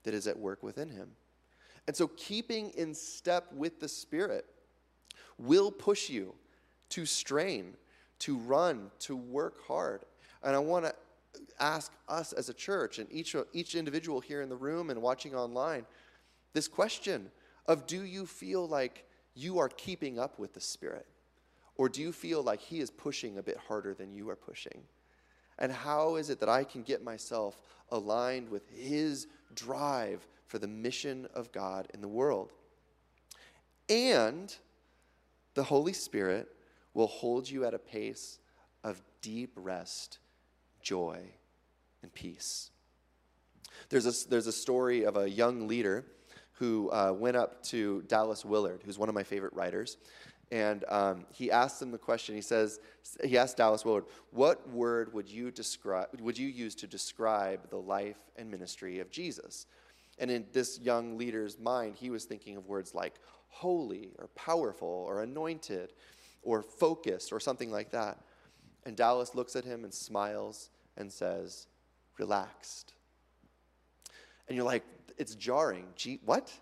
that 0.04 0.14
is 0.14 0.26
at 0.26 0.38
work 0.38 0.62
within 0.62 0.88
him. 0.88 1.10
And 1.86 1.96
so, 1.96 2.08
keeping 2.08 2.70
in 2.70 2.94
step 2.94 3.52
with 3.52 3.80
the 3.80 3.88
Spirit 3.88 4.44
will 5.38 5.70
push 5.70 6.08
you 6.08 6.34
to 6.90 7.06
strain, 7.06 7.74
to 8.20 8.36
run, 8.36 8.90
to 9.00 9.16
work 9.16 9.66
hard. 9.66 10.04
And 10.42 10.54
I 10.54 10.58
want 10.58 10.84
to 10.84 10.94
ask 11.60 11.92
us 12.08 12.32
as 12.32 12.48
a 12.48 12.54
church 12.54 12.98
and 12.98 13.10
each, 13.12 13.34
each 13.52 13.74
individual 13.74 14.20
here 14.20 14.42
in 14.42 14.48
the 14.48 14.56
room 14.56 14.90
and 14.90 15.02
watching 15.02 15.34
online 15.34 15.86
this 16.52 16.68
question 16.68 17.30
of 17.66 17.86
do 17.86 18.04
you 18.04 18.24
feel 18.26 18.66
like 18.66 19.04
you 19.34 19.58
are 19.58 19.68
keeping 19.68 20.18
up 20.18 20.38
with 20.38 20.54
the 20.54 20.60
Spirit? 20.60 21.06
Or 21.78 21.88
do 21.88 22.00
you 22.00 22.12
feel 22.12 22.42
like 22.42 22.60
He 22.60 22.80
is 22.80 22.90
pushing 22.90 23.38
a 23.38 23.42
bit 23.42 23.58
harder 23.68 23.94
than 23.94 24.14
you 24.14 24.28
are 24.30 24.36
pushing? 24.36 24.82
And 25.58 25.72
how 25.72 26.16
is 26.16 26.30
it 26.30 26.40
that 26.40 26.48
I 26.48 26.64
can 26.64 26.82
get 26.82 27.02
myself 27.02 27.60
aligned 27.90 28.48
with 28.48 28.68
His 28.68 29.26
drive 29.54 30.26
for 30.46 30.58
the 30.58 30.68
mission 30.68 31.26
of 31.34 31.52
God 31.52 31.88
in 31.94 32.00
the 32.00 32.08
world? 32.08 32.52
And 33.88 34.54
the 35.54 35.64
Holy 35.64 35.92
Spirit 35.92 36.48
will 36.94 37.06
hold 37.06 37.48
you 37.48 37.64
at 37.64 37.74
a 37.74 37.78
pace 37.78 38.38
of 38.84 39.02
deep 39.22 39.52
rest, 39.56 40.18
joy, 40.82 41.20
and 42.02 42.12
peace. 42.14 42.70
There's 43.88 44.06
a, 44.06 44.28
there's 44.28 44.46
a 44.46 44.52
story 44.52 45.04
of 45.04 45.16
a 45.16 45.28
young 45.28 45.68
leader 45.68 46.04
who 46.52 46.90
uh, 46.90 47.12
went 47.12 47.36
up 47.36 47.62
to 47.64 48.02
Dallas 48.02 48.44
Willard, 48.44 48.82
who's 48.84 48.98
one 48.98 49.08
of 49.08 49.14
my 49.14 49.22
favorite 49.22 49.52
writers, 49.52 49.98
and 50.50 50.84
um, 50.88 51.26
he 51.32 51.50
asked 51.50 51.82
him 51.82 51.90
the 51.90 51.98
question. 51.98 52.34
He 52.34 52.40
says, 52.40 52.80
he 53.24 53.36
asked 53.36 53.56
Dallas 53.56 53.84
Willard, 53.84 54.04
"What 54.30 54.68
word 54.70 55.12
would 55.12 55.28
you 55.28 55.50
describe? 55.50 56.08
Would 56.20 56.38
you 56.38 56.48
use 56.48 56.74
to 56.76 56.86
describe 56.86 57.68
the 57.70 57.76
life 57.76 58.18
and 58.36 58.50
ministry 58.50 59.00
of 59.00 59.10
Jesus?" 59.10 59.66
And 60.18 60.30
in 60.30 60.46
this 60.52 60.80
young 60.80 61.18
leader's 61.18 61.58
mind, 61.58 61.96
he 61.96 62.10
was 62.10 62.24
thinking 62.24 62.56
of 62.56 62.66
words 62.66 62.94
like 62.94 63.14
holy 63.48 64.12
or 64.18 64.28
powerful 64.28 65.04
or 65.08 65.22
anointed 65.22 65.92
or 66.42 66.62
focused 66.62 67.32
or 67.32 67.40
something 67.40 67.70
like 67.70 67.90
that. 67.90 68.18
And 68.84 68.96
Dallas 68.96 69.34
looks 69.34 69.56
at 69.56 69.64
him 69.64 69.84
and 69.84 69.92
smiles 69.92 70.70
and 70.96 71.12
says, 71.12 71.66
relaxed. 72.18 72.94
And 74.48 74.56
you're 74.56 74.64
like, 74.64 74.84
it's 75.18 75.34
jarring. 75.34 75.86
Gee, 75.96 76.20
what? 76.24 76.52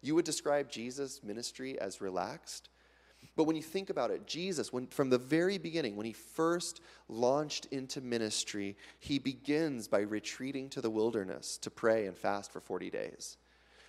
You 0.00 0.14
would 0.16 0.24
describe 0.24 0.68
Jesus' 0.68 1.22
ministry 1.22 1.78
as 1.78 2.00
relaxed? 2.00 2.68
But 3.34 3.44
when 3.44 3.56
you 3.56 3.62
think 3.62 3.88
about 3.88 4.10
it, 4.10 4.26
Jesus, 4.26 4.72
when, 4.72 4.86
from 4.88 5.08
the 5.08 5.18
very 5.18 5.56
beginning, 5.56 5.96
when 5.96 6.04
he 6.04 6.12
first 6.12 6.80
launched 7.08 7.66
into 7.66 8.00
ministry, 8.02 8.76
he 8.98 9.18
begins 9.18 9.88
by 9.88 10.00
retreating 10.00 10.68
to 10.70 10.82
the 10.82 10.90
wilderness 10.90 11.56
to 11.58 11.70
pray 11.70 12.06
and 12.06 12.16
fast 12.16 12.52
for 12.52 12.60
40 12.60 12.90
days. 12.90 13.38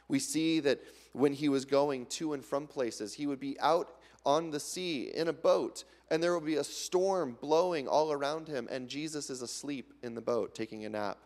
We 0.07 0.19
see 0.19 0.59
that 0.61 0.79
when 1.11 1.33
he 1.33 1.49
was 1.49 1.65
going 1.65 2.05
to 2.07 2.33
and 2.33 2.43
from 2.43 2.67
places, 2.67 3.13
he 3.13 3.27
would 3.27 3.39
be 3.39 3.59
out 3.59 3.89
on 4.25 4.51
the 4.51 4.59
sea 4.59 5.11
in 5.13 5.27
a 5.27 5.33
boat, 5.33 5.83
and 6.09 6.23
there 6.23 6.33
would 6.33 6.45
be 6.45 6.55
a 6.55 6.63
storm 6.63 7.37
blowing 7.41 7.87
all 7.87 8.13
around 8.13 8.47
him, 8.47 8.67
and 8.71 8.87
Jesus 8.87 9.29
is 9.29 9.41
asleep 9.41 9.93
in 10.03 10.15
the 10.15 10.21
boat 10.21 10.55
taking 10.55 10.85
a 10.85 10.89
nap. 10.89 11.17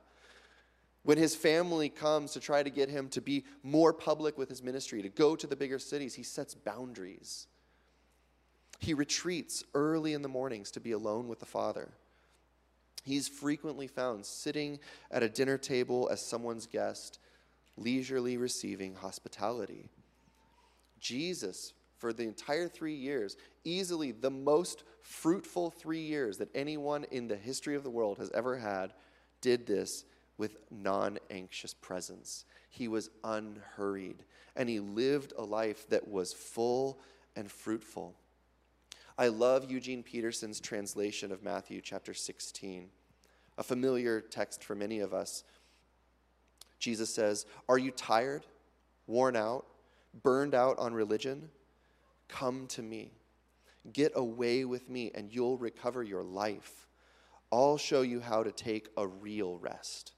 When 1.04 1.18
his 1.18 1.36
family 1.36 1.90
comes 1.90 2.34
to 2.34 2.40
try 2.40 2.64
to 2.64 2.70
get 2.70 2.90
him 2.90 3.08
to 3.10 3.22
be 3.22 3.46
more 3.64 3.94
public 3.94 4.38
with 4.38 4.50
his 4.50 4.64
ministry, 4.64 5.02
to 5.04 5.10
go 5.10 5.36
to 5.36 5.48
the 5.48 5.56
bigger 5.56 5.80
cities, 5.80 6.16
he 6.16 6.24
sets 6.24 6.56
boundaries. 6.56 7.48
He 8.78 8.94
retreats 8.94 9.64
early 9.74 10.14
in 10.14 10.22
the 10.22 10.30
mornings 10.30 10.72
to 10.72 10.80
be 10.80 10.92
alone 10.92 11.28
with 11.28 11.40
the 11.40 11.46
Father. 11.46 11.90
He's 13.04 13.28
frequently 13.28 13.88
found 13.88 14.26
sitting 14.26 14.80
at 15.12 15.24
a 15.24 15.30
dinner 15.30 15.58
table 15.58 16.10
as 16.12 16.26
someone's 16.26 16.68
guest, 16.68 17.20
leisurely 17.78 18.38
receiving 18.38 18.96
hospitality. 18.96 19.90
Jesus, 21.00 21.74
for 21.98 22.12
the 22.12 22.24
entire 22.24 22.68
three 22.68 22.96
years, 22.96 23.38
easily 23.64 24.12
the 24.12 24.30
most 24.30 24.84
fruitful 25.02 25.72
three 25.72 26.02
years 26.02 26.38
that 26.38 26.54
anyone 26.54 27.06
in 27.12 27.28
the 27.28 27.36
history 27.36 27.76
of 27.76 27.84
the 27.84 27.90
world 27.90 28.18
has 28.18 28.30
ever 28.32 28.58
had, 28.58 28.94
did 29.42 29.66
this 29.66 30.04
with 30.38 30.58
non 30.70 31.18
anxious 31.30 31.74
presence. 31.74 32.46
He 32.70 32.88
was 32.88 33.10
unhurried, 33.24 34.24
and 34.56 34.68
he 34.70 34.80
lived 34.80 35.34
a 35.38 35.44
life 35.44 35.88
that 35.90 36.08
was 36.08 36.34
full 36.34 37.00
and 37.36 37.50
fruitful. 37.50 38.16
I 39.20 39.30
love 39.30 39.72
Eugene 39.72 40.04
Peterson's 40.04 40.60
translation 40.60 41.32
of 41.32 41.42
Matthew 41.42 41.82
chapter 41.82 42.14
16, 42.14 42.88
a 43.58 43.64
familiar 43.64 44.22
text 44.22 44.64
for 44.64 44.76
many 44.76 45.00
of 45.00 45.12
us. 45.12 45.44
Jesus 46.78 47.10
says, 47.10 47.48
Are 47.68 47.80
you 47.80 47.90
tired, 47.90 48.46
worn 49.08 49.36
out, 49.36 49.66
burned 50.22 50.54
out 50.54 50.78
on 50.78 50.94
religion? 50.94 51.50
Come 52.28 52.68
to 52.68 52.84
me. 52.84 53.12
Get 53.92 54.12
away 54.16 54.66
with 54.66 54.88
me, 54.88 55.12
and 55.16 55.34
you'll 55.34 55.58
recover 55.58 56.04
your 56.04 56.24
life. 56.24 56.88
I'll 57.52 57.80
show 57.80 58.04
you 58.04 58.20
how 58.20 58.44
to 58.44 58.52
take 58.52 58.90
a 58.98 59.08
real 59.08 59.58
rest. 59.58 60.14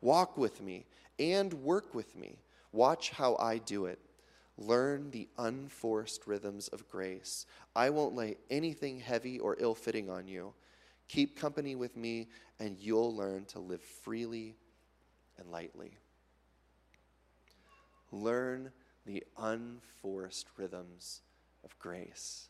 Walk 0.00 0.38
with 0.38 0.62
me 0.62 0.86
and 1.18 1.52
work 1.54 1.92
with 1.92 2.14
me. 2.14 2.38
Watch 2.70 3.10
how 3.10 3.34
I 3.34 3.58
do 3.58 3.86
it. 3.86 3.98
Learn 4.56 5.10
the 5.10 5.28
unforced 5.36 6.26
rhythms 6.26 6.68
of 6.68 6.88
grace. 6.88 7.46
I 7.74 7.90
won't 7.90 8.14
lay 8.14 8.36
anything 8.50 9.00
heavy 9.00 9.38
or 9.38 9.56
ill 9.58 9.74
fitting 9.74 10.08
on 10.08 10.28
you. 10.28 10.54
Keep 11.08 11.38
company 11.38 11.74
with 11.74 11.96
me, 11.96 12.28
and 12.58 12.78
you'll 12.78 13.14
learn 13.14 13.44
to 13.46 13.58
live 13.58 13.82
freely 13.82 14.56
and 15.38 15.50
lightly. 15.50 15.98
Learn 18.12 18.70
the 19.04 19.24
unforced 19.36 20.46
rhythms 20.56 21.22
of 21.64 21.78
grace. 21.78 22.48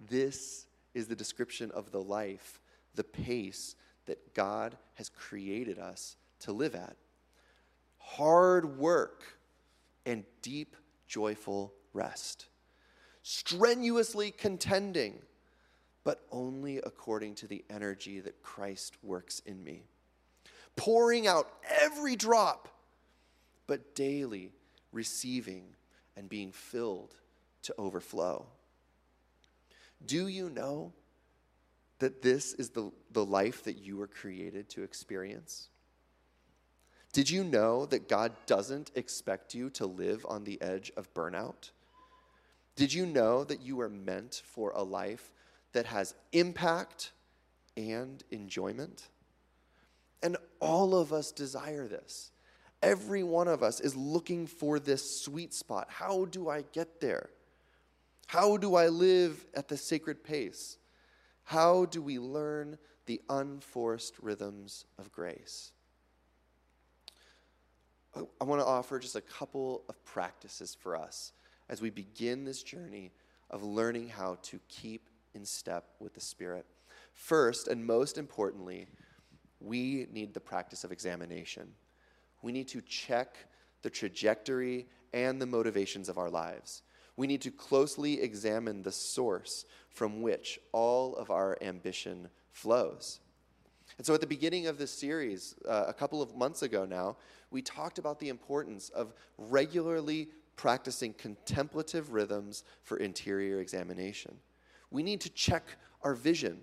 This 0.00 0.66
is 0.94 1.08
the 1.08 1.16
description 1.16 1.70
of 1.72 1.92
the 1.92 2.00
life, 2.00 2.60
the 2.94 3.04
pace 3.04 3.76
that 4.06 4.34
God 4.34 4.76
has 4.94 5.08
created 5.08 5.78
us 5.78 6.16
to 6.40 6.52
live 6.52 6.74
at. 6.74 6.96
Hard 7.98 8.78
work 8.78 9.24
and 10.06 10.24
deep 10.42 10.76
joyful 11.14 11.72
rest. 11.92 12.46
Strenuously 13.22 14.32
contending, 14.32 15.20
but 16.02 16.26
only 16.32 16.78
according 16.78 17.36
to 17.36 17.46
the 17.46 17.64
energy 17.70 18.18
that 18.18 18.42
Christ 18.42 18.96
works 19.00 19.40
in 19.46 19.62
me. 19.62 19.84
Pouring 20.74 21.28
out 21.28 21.48
every 21.80 22.16
drop, 22.16 22.68
but 23.68 23.94
daily 23.94 24.50
receiving 24.90 25.76
and 26.16 26.28
being 26.28 26.50
filled 26.50 27.14
to 27.62 27.72
overflow. 27.78 28.46
Do 30.04 30.26
you 30.26 30.50
know 30.50 30.92
that 32.00 32.22
this 32.22 32.54
is 32.54 32.70
the, 32.70 32.90
the 33.12 33.24
life 33.24 33.62
that 33.62 33.78
you 33.78 33.98
were 33.98 34.08
created 34.08 34.68
to 34.70 34.82
experience? 34.82 35.68
Did 37.14 37.30
you 37.30 37.44
know 37.44 37.86
that 37.86 38.08
God 38.08 38.32
doesn't 38.44 38.90
expect 38.96 39.54
you 39.54 39.70
to 39.70 39.86
live 39.86 40.26
on 40.28 40.42
the 40.42 40.60
edge 40.60 40.90
of 40.96 41.14
burnout? 41.14 41.70
Did 42.74 42.92
you 42.92 43.06
know 43.06 43.44
that 43.44 43.62
you 43.62 43.80
are 43.82 43.88
meant 43.88 44.42
for 44.44 44.72
a 44.72 44.82
life 44.82 45.30
that 45.74 45.86
has 45.86 46.16
impact 46.32 47.12
and 47.76 48.24
enjoyment? 48.32 49.10
And 50.24 50.36
all 50.58 50.96
of 50.96 51.12
us 51.12 51.30
desire 51.30 51.86
this. 51.86 52.32
Every 52.82 53.22
one 53.22 53.46
of 53.46 53.62
us 53.62 53.78
is 53.78 53.94
looking 53.94 54.48
for 54.48 54.80
this 54.80 55.22
sweet 55.22 55.54
spot. 55.54 55.86
How 55.90 56.24
do 56.24 56.48
I 56.48 56.64
get 56.72 57.00
there? 57.00 57.30
How 58.26 58.56
do 58.56 58.74
I 58.74 58.88
live 58.88 59.46
at 59.54 59.68
the 59.68 59.76
sacred 59.76 60.24
pace? 60.24 60.78
How 61.44 61.84
do 61.84 62.02
we 62.02 62.18
learn 62.18 62.76
the 63.06 63.20
unforced 63.28 64.18
rhythms 64.20 64.84
of 64.98 65.12
grace? 65.12 65.73
I 68.40 68.44
want 68.44 68.60
to 68.60 68.66
offer 68.66 68.98
just 68.98 69.16
a 69.16 69.20
couple 69.20 69.82
of 69.88 70.02
practices 70.04 70.76
for 70.78 70.96
us 70.96 71.32
as 71.68 71.80
we 71.80 71.90
begin 71.90 72.44
this 72.44 72.62
journey 72.62 73.12
of 73.50 73.62
learning 73.62 74.08
how 74.08 74.38
to 74.42 74.60
keep 74.68 75.08
in 75.34 75.44
step 75.44 75.84
with 76.00 76.14
the 76.14 76.20
Spirit. 76.20 76.66
First, 77.12 77.68
and 77.68 77.84
most 77.84 78.18
importantly, 78.18 78.86
we 79.60 80.06
need 80.12 80.34
the 80.34 80.40
practice 80.40 80.84
of 80.84 80.92
examination. 80.92 81.68
We 82.42 82.52
need 82.52 82.68
to 82.68 82.80
check 82.82 83.36
the 83.82 83.90
trajectory 83.90 84.86
and 85.12 85.40
the 85.40 85.46
motivations 85.46 86.08
of 86.08 86.18
our 86.18 86.30
lives. 86.30 86.82
We 87.16 87.26
need 87.26 87.42
to 87.42 87.50
closely 87.50 88.20
examine 88.20 88.82
the 88.82 88.92
source 88.92 89.64
from 89.88 90.22
which 90.22 90.58
all 90.72 91.14
of 91.16 91.30
our 91.30 91.56
ambition 91.62 92.28
flows. 92.50 93.20
And 93.98 94.06
so 94.06 94.14
at 94.14 94.20
the 94.20 94.26
beginning 94.26 94.66
of 94.66 94.78
this 94.78 94.90
series, 94.90 95.54
uh, 95.68 95.84
a 95.86 95.92
couple 95.92 96.20
of 96.20 96.34
months 96.34 96.62
ago 96.62 96.84
now, 96.84 97.16
we 97.50 97.62
talked 97.62 97.98
about 97.98 98.18
the 98.18 98.28
importance 98.28 98.88
of 98.90 99.14
regularly 99.38 100.28
practicing 100.56 101.12
contemplative 101.14 102.12
rhythms 102.12 102.64
for 102.82 102.96
interior 102.96 103.60
examination. 103.60 104.36
We 104.90 105.02
need 105.02 105.20
to 105.22 105.30
check 105.30 105.64
our 106.02 106.14
vision. 106.14 106.60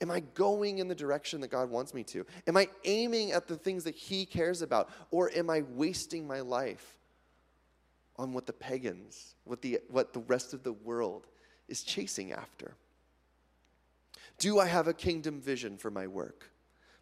Am 0.00 0.10
I 0.10 0.20
going 0.20 0.78
in 0.78 0.88
the 0.88 0.94
direction 0.94 1.40
that 1.40 1.48
God 1.48 1.70
wants 1.70 1.94
me 1.94 2.02
to? 2.04 2.26
Am 2.46 2.56
I 2.56 2.68
aiming 2.84 3.32
at 3.32 3.46
the 3.46 3.56
things 3.56 3.84
that 3.84 3.94
He 3.94 4.26
cares 4.26 4.62
about? 4.62 4.90
Or 5.10 5.30
am 5.34 5.50
I 5.50 5.62
wasting 5.74 6.26
my 6.26 6.40
life 6.40 6.98
on 8.16 8.32
what 8.32 8.46
the 8.46 8.52
pagans, 8.52 9.34
what 9.44 9.62
the, 9.62 9.80
what 9.88 10.12
the 10.12 10.20
rest 10.20 10.54
of 10.54 10.62
the 10.62 10.72
world 10.72 11.26
is 11.68 11.82
chasing 11.82 12.32
after? 12.32 12.74
Do 14.38 14.58
I 14.58 14.66
have 14.66 14.88
a 14.88 14.94
kingdom 14.94 15.40
vision 15.40 15.76
for 15.76 15.90
my 15.90 16.06
work, 16.06 16.50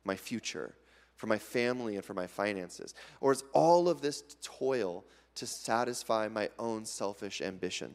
my 0.04 0.16
future, 0.16 0.74
for 1.16 1.26
my 1.26 1.38
family, 1.38 1.96
and 1.96 2.04
for 2.04 2.14
my 2.14 2.26
finances? 2.26 2.94
Or 3.20 3.32
is 3.32 3.44
all 3.52 3.88
of 3.88 4.00
this 4.00 4.22
toil 4.42 5.04
to 5.36 5.46
satisfy 5.46 6.28
my 6.28 6.50
own 6.58 6.84
selfish 6.84 7.40
ambition? 7.40 7.94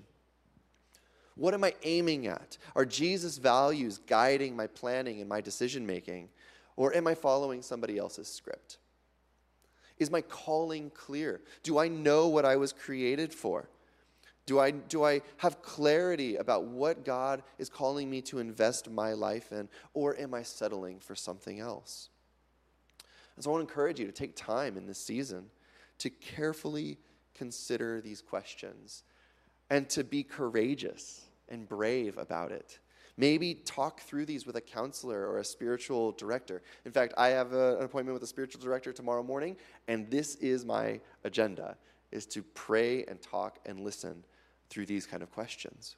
What 1.36 1.54
am 1.54 1.64
I 1.64 1.74
aiming 1.84 2.28
at? 2.28 2.58
Are 2.76 2.86
Jesus' 2.86 3.38
values 3.38 4.00
guiding 4.08 4.56
my 4.56 4.68
planning 4.68 5.20
and 5.20 5.30
my 5.30 5.40
decision 5.40 5.86
making? 5.86 6.30
Or 6.76 6.96
am 6.96 7.08
I 7.08 7.14
following 7.14 7.62
somebody 7.62 7.98
else's 7.98 8.28
script? 8.28 8.78
Is 10.00 10.12
my 10.12 10.22
calling 10.22 10.90
clear? 10.92 11.42
Do 11.64 11.78
I 11.78 11.88
know 11.88 12.28
what 12.28 12.46
I 12.46 12.56
was 12.56 12.74
created 12.74 13.34
for? 13.34 13.70
Do 14.48 14.60
I, 14.60 14.72
do 14.72 15.04
I 15.04 15.22
have 15.38 15.62
clarity 15.62 16.38
about 16.38 16.64
what 16.64 17.04
God 17.04 17.44
is 17.60 17.70
calling 17.70 18.10
me 18.10 18.22
to 18.24 18.40
invest 18.40 18.90
my 18.90 19.12
life 19.12 19.52
in, 19.52 19.68
or 19.94 20.18
am 20.18 20.34
I 20.34 20.42
settling 20.42 21.00
for 21.00 21.16
something 21.16 21.60
else? 21.60 22.10
And 23.36 23.44
so 23.44 23.52
I 23.52 23.54
want 23.54 23.68
to 23.68 23.70
encourage 23.70 24.00
you 24.00 24.06
to 24.06 24.12
take 24.14 24.36
time 24.38 24.78
in 24.78 24.88
this 24.88 25.00
season 25.00 25.48
to 26.00 26.10
carefully 26.10 26.98
consider 27.36 28.00
these 28.00 28.22
questions 28.22 29.04
and 29.70 29.90
to 29.90 30.04
be 30.06 30.24
courageous 30.24 31.26
and 31.50 31.68
brave 31.68 32.18
about 32.18 32.54
it. 32.54 32.80
Maybe 33.18 33.54
talk 33.54 34.00
through 34.00 34.28
these 34.28 34.46
with 34.46 34.56
a 34.56 34.62
counselor 34.62 35.28
or 35.28 35.40
a 35.40 35.44
spiritual 35.44 36.14
director. 36.14 36.62
In 36.86 36.92
fact, 36.94 37.14
I 37.18 37.30
have 37.30 37.52
a, 37.52 37.78
an 37.80 37.84
appointment 37.84 38.14
with 38.14 38.24
a 38.24 38.28
spiritual 38.28 38.62
director 38.62 38.94
tomorrow 38.94 39.24
morning, 39.24 39.58
and 39.90 40.10
this 40.10 40.36
is 40.36 40.64
my 40.64 41.02
agenda 41.26 41.76
is 42.12 42.26
to 42.28 42.42
pray 42.42 43.04
and 43.06 43.22
talk 43.22 43.60
and 43.66 43.82
listen 43.82 44.24
through 44.70 44.86
these 44.86 45.06
kind 45.06 45.24
of 45.24 45.32
questions. 45.32 45.96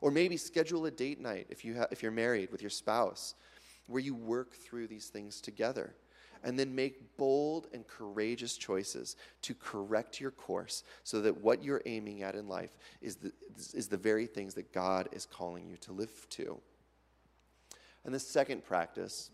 Or 0.00 0.10
maybe 0.10 0.36
schedule 0.36 0.86
a 0.86 0.90
date 0.90 1.20
night 1.20 1.46
if, 1.50 1.64
you 1.64 1.76
ha- 1.76 1.88
if 1.90 2.02
you're 2.02 2.12
married 2.12 2.50
with 2.50 2.62
your 2.62 2.70
spouse 2.70 3.34
where 3.86 4.02
you 4.02 4.14
work 4.14 4.54
through 4.54 4.88
these 4.88 5.06
things 5.06 5.40
together 5.40 5.94
and 6.42 6.58
then 6.58 6.74
make 6.74 7.16
bold 7.16 7.66
and 7.72 7.86
courageous 7.86 8.56
choices 8.56 9.16
to 9.42 9.54
correct 9.54 10.20
your 10.20 10.30
course 10.30 10.84
so 11.02 11.20
that 11.20 11.36
what 11.42 11.64
you're 11.64 11.82
aiming 11.86 12.22
at 12.22 12.34
in 12.34 12.48
life 12.48 12.76
is 13.00 13.16
the, 13.16 13.32
is 13.74 13.88
the 13.88 13.96
very 13.96 14.26
things 14.26 14.54
that 14.54 14.72
God 14.72 15.08
is 15.12 15.26
calling 15.26 15.66
you 15.68 15.76
to 15.78 15.92
live 15.92 16.26
to. 16.30 16.60
And 18.04 18.14
the 18.14 18.20
second 18.20 18.64
practice 18.64 19.30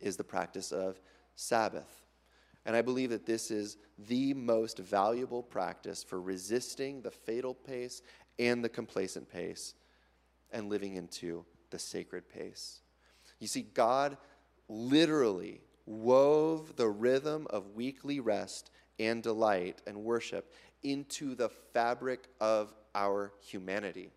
is 0.00 0.16
the 0.16 0.24
practice 0.24 0.72
of 0.72 1.00
Sabbath. 1.36 2.01
And 2.64 2.76
I 2.76 2.82
believe 2.82 3.10
that 3.10 3.26
this 3.26 3.50
is 3.50 3.76
the 3.98 4.34
most 4.34 4.78
valuable 4.78 5.42
practice 5.42 6.04
for 6.04 6.20
resisting 6.20 7.02
the 7.02 7.10
fatal 7.10 7.54
pace 7.54 8.02
and 8.38 8.64
the 8.64 8.68
complacent 8.68 9.28
pace 9.28 9.74
and 10.52 10.68
living 10.68 10.94
into 10.94 11.44
the 11.70 11.78
sacred 11.78 12.28
pace. 12.28 12.80
You 13.40 13.48
see, 13.48 13.62
God 13.62 14.16
literally 14.68 15.60
wove 15.86 16.76
the 16.76 16.88
rhythm 16.88 17.46
of 17.50 17.74
weekly 17.74 18.20
rest 18.20 18.70
and 18.98 19.22
delight 19.22 19.82
and 19.86 20.04
worship 20.04 20.52
into 20.82 21.34
the 21.34 21.48
fabric 21.48 22.28
of 22.40 22.72
our 22.94 23.32
humanity. 23.40 24.10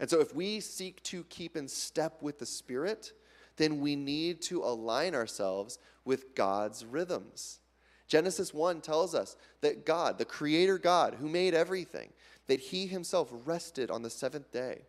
And 0.00 0.08
so, 0.08 0.20
if 0.20 0.34
we 0.34 0.60
seek 0.60 1.02
to 1.04 1.24
keep 1.24 1.56
in 1.56 1.68
step 1.68 2.22
with 2.22 2.38
the 2.38 2.46
Spirit, 2.46 3.12
then 3.56 3.80
we 3.80 3.96
need 3.96 4.42
to 4.42 4.62
align 4.62 5.14
ourselves 5.14 5.78
with 6.04 6.34
God's 6.34 6.84
rhythms. 6.84 7.60
Genesis 8.06 8.52
1 8.52 8.80
tells 8.80 9.14
us 9.14 9.36
that 9.60 9.86
God, 9.86 10.18
the 10.18 10.24
Creator 10.24 10.78
God 10.78 11.16
who 11.18 11.28
made 11.28 11.54
everything, 11.54 12.10
that 12.46 12.60
He 12.60 12.86
Himself 12.86 13.30
rested 13.44 13.90
on 13.90 14.02
the 14.02 14.10
seventh 14.10 14.50
day, 14.52 14.82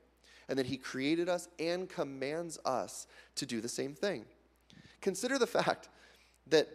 and 0.50 0.60
that 0.60 0.66
He 0.66 0.78
created 0.78 1.30
us 1.30 1.48
and 1.60 1.90
commands 1.90 2.60
us 2.66 3.08
to 3.36 3.46
do 3.46 3.62
the 3.62 3.70
same 3.70 3.94
thing. 3.94 4.26
Consider 5.02 5.38
the 5.38 5.48
fact 5.48 5.90
that 6.48 6.68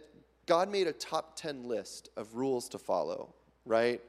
God 0.45 0.69
made 0.69 0.87
a 0.87 0.93
top 0.93 1.35
10 1.35 1.63
list 1.63 2.09
of 2.17 2.35
rules 2.35 2.67
to 2.69 2.77
follow, 2.77 3.33
right? 3.65 4.01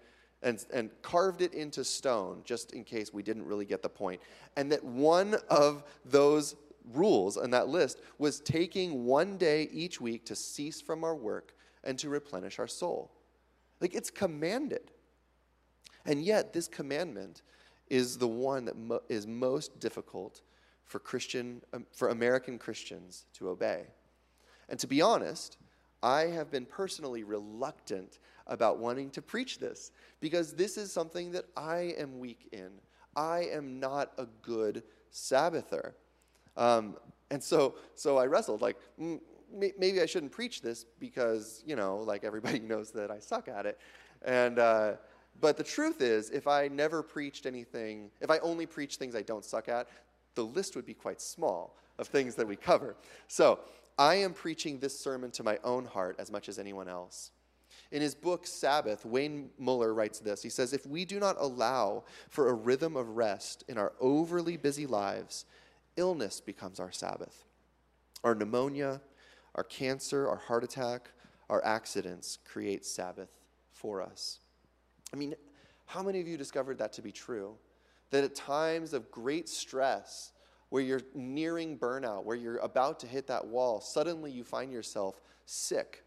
And, 0.43 0.65
and 0.73 0.91
carved 1.03 1.43
it 1.43 1.55
into 1.55 1.85
stone 1.85 2.43
just 2.45 2.73
in 2.73 2.83
case 2.83 3.13
we 3.13 3.23
didn't 3.23 3.47
really 3.47 3.65
get 3.65 3.83
the 3.83 3.89
point. 3.89 4.21
And 4.57 4.73
that 4.73 4.83
one 4.83 5.37
of 5.49 5.85
those 6.05 6.57
rules 6.93 7.37
on 7.37 7.51
that 7.51 7.69
list 7.69 8.01
was 8.19 8.41
taking 8.41 9.05
one 9.05 9.37
day 9.37 9.69
each 9.73 10.01
week 10.01 10.27
to 10.27 10.37
cease 10.37 10.81
from 10.81 11.05
our 11.05 11.15
work 11.15 11.55
and 11.85 11.99
to 11.99 12.09
replenish 12.09 12.59
our 12.59 12.69
soul. 12.69 13.11
Like 13.81 13.95
it's 13.95 14.11
commanded. 14.11 14.91
And 16.05 16.25
yet, 16.25 16.53
this 16.53 16.69
commandment 16.69 17.43
is 17.89 18.19
the 18.19 18.29
one 18.29 18.65
that 18.65 18.77
mo- 18.77 19.03
is 19.09 19.27
most 19.27 19.79
difficult 19.79 20.43
for 20.85 20.99
Christian, 20.99 21.63
um, 21.73 21.87
for 21.93 22.09
American 22.09 22.59
Christians 22.59 23.27
to 23.35 23.49
obey. 23.49 23.85
And 24.69 24.79
to 24.81 24.87
be 24.87 25.01
honest, 25.01 25.59
I 26.03 26.23
have 26.23 26.51
been 26.51 26.67
personally 26.67 27.23
reluctant 27.23 28.19
about 28.47 28.79
wanting 28.79 29.11
to 29.11 29.23
preach 29.23 29.59
this 29.59 29.93
because 30.21 30.55
this 30.55 30.77
is 30.77 30.93
something 30.93 31.31
that 31.33 31.45
I 31.57 31.95
am 31.99 32.19
weak 32.19 32.49
in. 32.53 32.71
I 33.15 33.47
am 33.53 33.79
not 33.79 34.13
a 34.19 34.27
good 34.43 34.83
Sabbather. 35.13 35.93
Um, 36.57 36.97
and 37.31 37.43
so, 37.43 37.77
so 37.95 38.19
I 38.19 38.27
wrestled, 38.27 38.61
like, 38.61 38.77
maybe 38.99 40.01
I 40.01 40.07
shouldn't 40.07 40.33
preach 40.33 40.63
this 40.63 40.85
because, 40.99 41.63
you 41.67 41.77
know, 41.77 41.99
like 41.99 42.25
everybody 42.25 42.59
knows 42.73 42.91
that 42.93 43.11
I 43.11 43.19
suck 43.19 43.49
at 43.49 43.67
it. 43.67 43.79
And, 44.25 44.59
uh, 44.59 44.93
but 45.41 45.57
the 45.57 45.65
truth 45.65 46.01
is, 46.01 46.31
if 46.31 46.47
I 46.47 46.69
never 46.69 47.03
preached 47.03 47.47
anything, 47.47 48.11
if 48.21 48.31
I 48.31 48.39
only 48.39 48.67
preach 48.67 48.97
things 48.97 49.15
I 49.15 49.23
don't 49.23 49.45
suck 49.45 49.69
at, 49.69 49.89
the 50.35 50.45
list 50.45 50.77
would 50.77 50.87
be 50.87 50.95
quite 50.95 51.21
small 51.21 51.77
of 51.99 52.09
things 52.09 52.35
that 52.37 52.47
we 52.47 52.57
cover. 52.57 52.97
So 53.29 53.61
I 53.99 54.17
am 54.17 54.33
preaching 54.33 54.79
this 54.79 54.99
sermon 54.99 55.31
to 55.33 55.43
my 55.43 55.59
own 55.65 55.85
heart 55.85 56.17
as 56.19 56.31
much 56.31 56.49
as 56.49 56.59
anyone 56.59 56.89
else. 56.89 57.31
In 57.91 58.01
his 58.01 58.15
book, 58.15 58.47
Sabbath, 58.47 59.05
Wayne 59.05 59.51
Muller 59.59 59.93
writes 59.93 60.19
this. 60.19 60.43
He 60.43 60.49
says, 60.49 60.73
If 60.73 60.87
we 60.87 61.05
do 61.05 61.21
not 61.21 61.37
allow 61.39 62.05
for 62.31 62.49
a 62.49 62.55
rhythm 62.55 62.97
of 62.97 63.17
rest 63.17 63.65
in 63.69 63.77
our 63.77 63.93
overly 64.01 64.57
busy 64.57 64.87
lives, 64.87 65.45
illness 65.97 66.41
becomes 66.41 66.81
our 66.81 66.93
Sabbath. 66.93 67.45
Our 68.25 68.35
pneumonia, 68.35 69.01
our 69.55 69.65
cancer, 69.65 70.29
our 70.29 70.37
heart 70.37 70.65
attack, 70.65 71.11
our 71.51 71.65
accidents 71.65 72.39
create 72.45 72.85
Sabbath 72.85 73.41
for 73.73 74.01
us. 74.01 74.39
I 75.13 75.17
mean, 75.17 75.35
how 75.87 76.03
many 76.03 76.21
of 76.21 76.29
you 76.29 76.37
discovered 76.37 76.79
that 76.79 76.93
to 76.95 77.03
be 77.03 77.13
true? 77.13 77.55
That 78.11 78.25
at 78.25 78.35
times 78.35 78.95
of 78.95 79.11
great 79.11 79.49
stress, 79.49 80.33
where 80.71 80.83
you're 80.83 81.03
nearing 81.15 81.79
burnout, 81.79 82.25
where 82.25 82.37
you're 82.37 82.57
about 82.59 82.99
to 83.01 83.07
hit 83.07 83.27
that 83.27 83.47
wall, 83.47 83.81
suddenly 83.81 84.31
you 84.31 84.45
find 84.45 84.73
yourself 84.73 85.21
sick, 85.45 86.03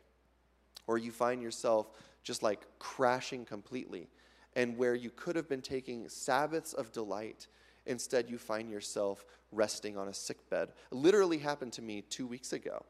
or 0.87 0.97
you 0.97 1.11
find 1.11 1.41
yourself 1.41 1.91
just 2.23 2.41
like 2.41 2.65
crashing 2.79 3.45
completely, 3.45 4.09
and 4.55 4.75
where 4.75 4.95
you 4.95 5.11
could 5.11 5.35
have 5.35 5.47
been 5.47 5.61
taking 5.61 6.09
Sabbaths 6.09 6.73
of 6.73 6.91
delight 6.91 7.47
Instead, 7.85 8.29
you 8.29 8.37
find 8.37 8.69
yourself 8.69 9.25
resting 9.51 9.97
on 9.97 10.07
a 10.07 10.13
sick 10.13 10.49
bed. 10.49 10.69
It 10.91 10.95
literally 10.95 11.37
happened 11.37 11.73
to 11.73 11.81
me 11.81 12.01
two 12.01 12.27
weeks 12.27 12.53
ago. 12.53 12.83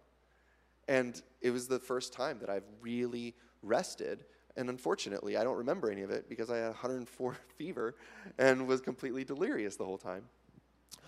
And 0.88 1.22
it 1.42 1.52
was 1.52 1.68
the 1.68 1.80
first 1.80 2.14
time 2.14 2.40
that 2.40 2.50
I've 2.50 2.66
really 2.82 3.36
rested. 3.62 4.26
And 4.56 4.70
unfortunately, 4.70 5.36
I 5.38 5.44
don't 5.44 5.58
remember 5.58 5.92
any 5.92 6.02
of 6.02 6.12
it 6.12 6.30
because 6.30 6.50
I 6.50 6.58
had 6.58 6.68
104 6.68 7.38
fever 7.58 7.96
and 8.38 8.68
was 8.68 8.82
completely 8.82 9.24
delirious 9.24 9.76
the 9.76 9.86
whole 9.86 9.98
time. 9.98 10.24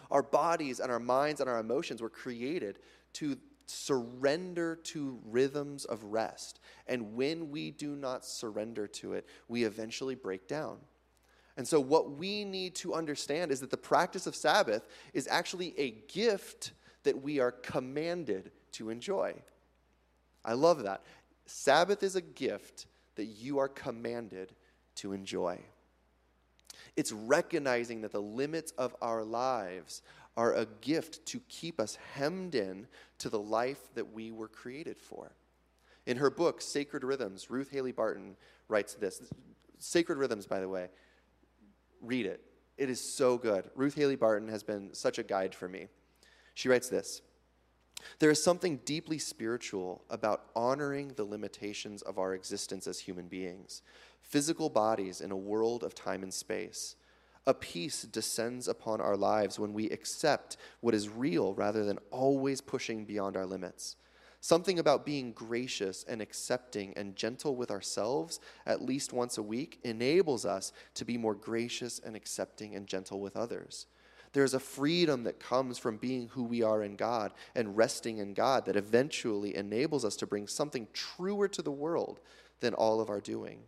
Our 0.09 0.23
bodies 0.23 0.79
and 0.79 0.91
our 0.91 0.99
minds 0.99 1.41
and 1.41 1.49
our 1.49 1.59
emotions 1.59 2.01
were 2.01 2.09
created 2.09 2.79
to 3.13 3.37
surrender 3.65 4.77
to 4.77 5.19
rhythms 5.25 5.85
of 5.85 6.03
rest. 6.05 6.59
And 6.87 7.15
when 7.15 7.51
we 7.51 7.71
do 7.71 7.95
not 7.95 8.25
surrender 8.25 8.87
to 8.87 9.13
it, 9.13 9.27
we 9.47 9.65
eventually 9.65 10.15
break 10.15 10.47
down. 10.47 10.77
And 11.57 11.67
so, 11.67 11.79
what 11.79 12.11
we 12.11 12.45
need 12.45 12.75
to 12.75 12.93
understand 12.93 13.51
is 13.51 13.59
that 13.61 13.71
the 13.71 13.77
practice 13.77 14.27
of 14.27 14.35
Sabbath 14.35 14.87
is 15.13 15.27
actually 15.27 15.73
a 15.77 15.91
gift 16.07 16.71
that 17.03 17.21
we 17.21 17.39
are 17.39 17.51
commanded 17.51 18.51
to 18.73 18.91
enjoy. 18.91 19.33
I 20.45 20.53
love 20.53 20.83
that. 20.83 21.01
Sabbath 21.47 22.03
is 22.03 22.15
a 22.15 22.21
gift 22.21 22.85
that 23.15 23.25
you 23.25 23.57
are 23.57 23.67
commanded 23.67 24.53
to 24.95 25.13
enjoy. 25.13 25.59
It's 26.95 27.11
recognizing 27.11 28.01
that 28.01 28.11
the 28.11 28.21
limits 28.21 28.71
of 28.77 28.95
our 29.01 29.23
lives 29.23 30.03
are 30.35 30.53
a 30.53 30.67
gift 30.81 31.25
to 31.27 31.39
keep 31.49 31.79
us 31.79 31.97
hemmed 32.13 32.53
in 32.53 32.87
to 33.17 33.29
the 33.29 33.39
life 33.39 33.79
that 33.95 34.13
we 34.13 34.31
were 34.31 34.47
created 34.47 34.99
for. 34.99 35.31
In 36.05 36.17
her 36.17 36.29
book, 36.29 36.61
Sacred 36.61 37.03
Rhythms, 37.03 37.49
Ruth 37.49 37.71
Haley 37.71 37.91
Barton 37.91 38.35
writes 38.67 38.93
this. 38.93 39.21
Sacred 39.79 40.17
Rhythms, 40.17 40.45
by 40.45 40.59
the 40.59 40.69
way, 40.69 40.89
read 42.01 42.25
it. 42.25 42.41
It 42.77 42.89
is 42.89 43.01
so 43.01 43.37
good. 43.37 43.69
Ruth 43.75 43.95
Haley 43.95 44.15
Barton 44.15 44.49
has 44.49 44.63
been 44.63 44.93
such 44.93 45.17
a 45.17 45.23
guide 45.23 45.55
for 45.55 45.67
me. 45.67 45.87
She 46.53 46.69
writes 46.69 46.89
this 46.89 47.21
There 48.19 48.29
is 48.29 48.43
something 48.43 48.77
deeply 48.85 49.17
spiritual 49.17 50.03
about 50.09 50.45
honoring 50.55 51.09
the 51.09 51.23
limitations 51.23 52.01
of 52.01 52.19
our 52.19 52.33
existence 52.33 52.87
as 52.87 52.99
human 52.99 53.27
beings, 53.27 53.81
physical 54.21 54.69
bodies 54.69 55.21
in 55.21 55.31
a 55.31 55.37
world 55.37 55.83
of 55.83 55.95
time 55.95 56.23
and 56.23 56.33
space. 56.33 56.95
A 57.47 57.53
peace 57.53 58.01
descends 58.01 58.67
upon 58.67 58.99
our 58.99 59.15
lives 59.15 59.57
when 59.57 59.71
we 59.71 59.89
accept 59.89 60.57
what 60.81 60.93
is 60.93 61.07
real 61.07 61.53
rather 61.53 61.85
than 61.85 61.97
always 62.11 62.59
pushing 62.59 63.05
beyond 63.05 63.37
our 63.37 63.45
limits. 63.45 63.95
Something 64.47 64.79
about 64.79 65.05
being 65.05 65.33
gracious 65.33 66.05
and 66.07 66.21
accepting 66.21 66.93
and 66.95 67.17
gentle 67.17 67.57
with 67.57 67.69
ourselves 67.69 68.39
at 68.65 68.81
least 68.81 69.11
once 69.11 69.37
a 69.37 69.43
week 69.43 69.77
enables 69.83 70.45
us 70.45 70.71
to 70.93 71.03
be 71.03 71.17
more 71.17 71.35
gracious 71.35 71.99
and 71.99 72.15
accepting 72.15 72.73
and 72.73 72.87
gentle 72.87 73.19
with 73.19 73.35
others. 73.35 73.87
There's 74.31 74.53
a 74.53 74.59
freedom 74.61 75.25
that 75.25 75.41
comes 75.41 75.77
from 75.77 75.97
being 75.97 76.29
who 76.29 76.43
we 76.43 76.63
are 76.63 76.81
in 76.81 76.95
God 76.95 77.33
and 77.55 77.75
resting 77.75 78.19
in 78.19 78.33
God 78.33 78.65
that 78.67 78.77
eventually 78.77 79.53
enables 79.53 80.05
us 80.05 80.15
to 80.15 80.25
bring 80.25 80.47
something 80.47 80.87
truer 80.93 81.49
to 81.49 81.61
the 81.61 81.69
world 81.69 82.21
than 82.61 82.73
all 82.73 83.01
of 83.01 83.09
our 83.09 83.19
doing. 83.19 83.59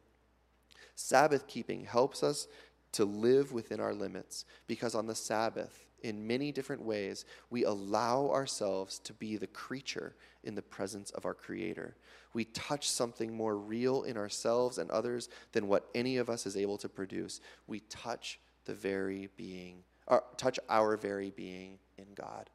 Sabbath 0.95 1.45
keeping 1.45 1.83
helps 1.83 2.23
us 2.23 2.47
to 2.93 3.03
live 3.03 3.51
within 3.51 3.81
our 3.81 3.93
limits 3.93 4.45
because 4.65 4.95
on 4.95 5.07
the 5.07 5.15
Sabbath, 5.15 5.88
in 6.03 6.25
many 6.25 6.51
different 6.51 6.81
ways, 6.81 7.25
we 7.49 7.63
allow 7.63 8.29
ourselves 8.29 8.99
to 8.99 9.13
be 9.13 9.37
the 9.37 9.47
creature 9.47 10.15
in 10.43 10.55
the 10.55 10.61
presence 10.61 11.11
of 11.11 11.25
our 11.25 11.33
Creator. 11.33 11.95
We 12.33 12.45
touch 12.45 12.89
something 12.89 13.33
more 13.33 13.57
real 13.57 14.03
in 14.03 14.17
ourselves 14.17 14.77
and 14.77 14.89
others 14.91 15.29
than 15.51 15.67
what 15.67 15.89
any 15.95 16.17
of 16.17 16.29
us 16.29 16.45
is 16.45 16.55
able 16.55 16.77
to 16.77 16.89
produce. 16.89 17.41
We 17.67 17.81
touch 17.81 18.39
the 18.65 18.73
very 18.73 19.29
being 19.35 19.83
our, 20.09 20.23
touch 20.37 20.59
our 20.69 20.97
very 20.97 21.29
being 21.29 21.77
in 21.97 22.07
God. 22.15 22.49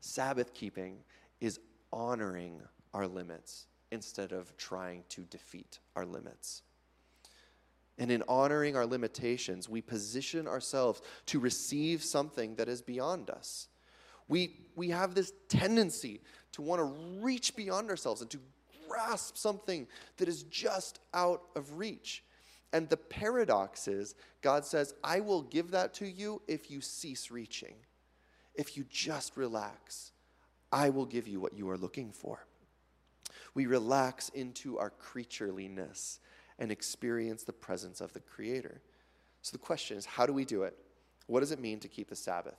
Sabbath 0.00 0.54
keeping 0.54 0.98
is 1.40 1.60
honoring 1.92 2.62
our 2.94 3.06
limits 3.06 3.66
instead 3.92 4.32
of 4.32 4.56
trying 4.56 5.04
to 5.10 5.22
defeat 5.22 5.78
our 5.94 6.06
limits. 6.06 6.62
And 7.98 8.10
in 8.10 8.22
honoring 8.28 8.76
our 8.76 8.86
limitations, 8.86 9.68
we 9.68 9.80
position 9.80 10.46
ourselves 10.46 11.00
to 11.26 11.40
receive 11.40 12.02
something 12.04 12.56
that 12.56 12.68
is 12.68 12.82
beyond 12.82 13.30
us. 13.30 13.68
We, 14.28 14.56
we 14.74 14.90
have 14.90 15.14
this 15.14 15.32
tendency 15.48 16.20
to 16.52 16.62
want 16.62 16.80
to 16.80 17.22
reach 17.22 17.56
beyond 17.56 17.88
ourselves 17.88 18.20
and 18.20 18.30
to 18.30 18.38
grasp 18.88 19.36
something 19.36 19.86
that 20.18 20.28
is 20.28 20.42
just 20.44 21.00
out 21.14 21.42
of 21.54 21.78
reach. 21.78 22.22
And 22.72 22.88
the 22.88 22.96
paradox 22.96 23.88
is 23.88 24.14
God 24.42 24.64
says, 24.64 24.94
I 25.02 25.20
will 25.20 25.42
give 25.42 25.70
that 25.70 25.94
to 25.94 26.06
you 26.06 26.42
if 26.46 26.70
you 26.70 26.80
cease 26.80 27.30
reaching. 27.30 27.74
If 28.54 28.76
you 28.76 28.84
just 28.90 29.36
relax, 29.36 30.12
I 30.72 30.90
will 30.90 31.06
give 31.06 31.28
you 31.28 31.40
what 31.40 31.54
you 31.54 31.70
are 31.70 31.78
looking 31.78 32.12
for. 32.12 32.46
We 33.54 33.66
relax 33.66 34.28
into 34.30 34.78
our 34.78 34.90
creatureliness 34.90 36.18
and 36.58 36.70
experience 36.70 37.42
the 37.42 37.52
presence 37.52 38.00
of 38.00 38.12
the 38.12 38.20
Creator. 38.20 38.80
So 39.42 39.52
the 39.52 39.58
question 39.58 39.96
is 39.96 40.06
how 40.06 40.26
do 40.26 40.32
we 40.32 40.44
do 40.44 40.62
it? 40.62 40.76
What 41.26 41.40
does 41.40 41.52
it 41.52 41.60
mean 41.60 41.80
to 41.80 41.88
keep 41.88 42.08
the 42.08 42.16
Sabbath? 42.16 42.58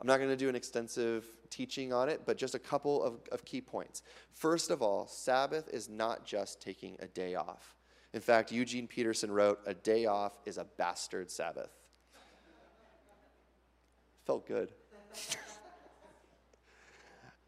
I'm 0.00 0.06
not 0.06 0.16
going 0.16 0.30
to 0.30 0.36
do 0.36 0.48
an 0.48 0.56
extensive 0.56 1.26
teaching 1.50 1.92
on 1.92 2.08
it, 2.08 2.22
but 2.24 2.38
just 2.38 2.54
a 2.54 2.58
couple 2.58 3.02
of, 3.02 3.20
of 3.32 3.44
key 3.44 3.60
points. 3.60 4.02
First 4.32 4.70
of 4.70 4.80
all, 4.80 5.06
Sabbath 5.06 5.68
is 5.68 5.90
not 5.90 6.24
just 6.24 6.62
taking 6.62 6.96
a 7.00 7.06
day 7.06 7.34
off. 7.34 7.76
In 8.14 8.20
fact, 8.20 8.50
Eugene 8.50 8.86
Peterson 8.86 9.30
wrote, 9.30 9.60
A 9.66 9.74
day 9.74 10.06
off 10.06 10.38
is 10.46 10.56
a 10.56 10.64
bastard 10.64 11.30
Sabbath. 11.30 11.70
Felt 14.24 14.46
good. 14.46 14.70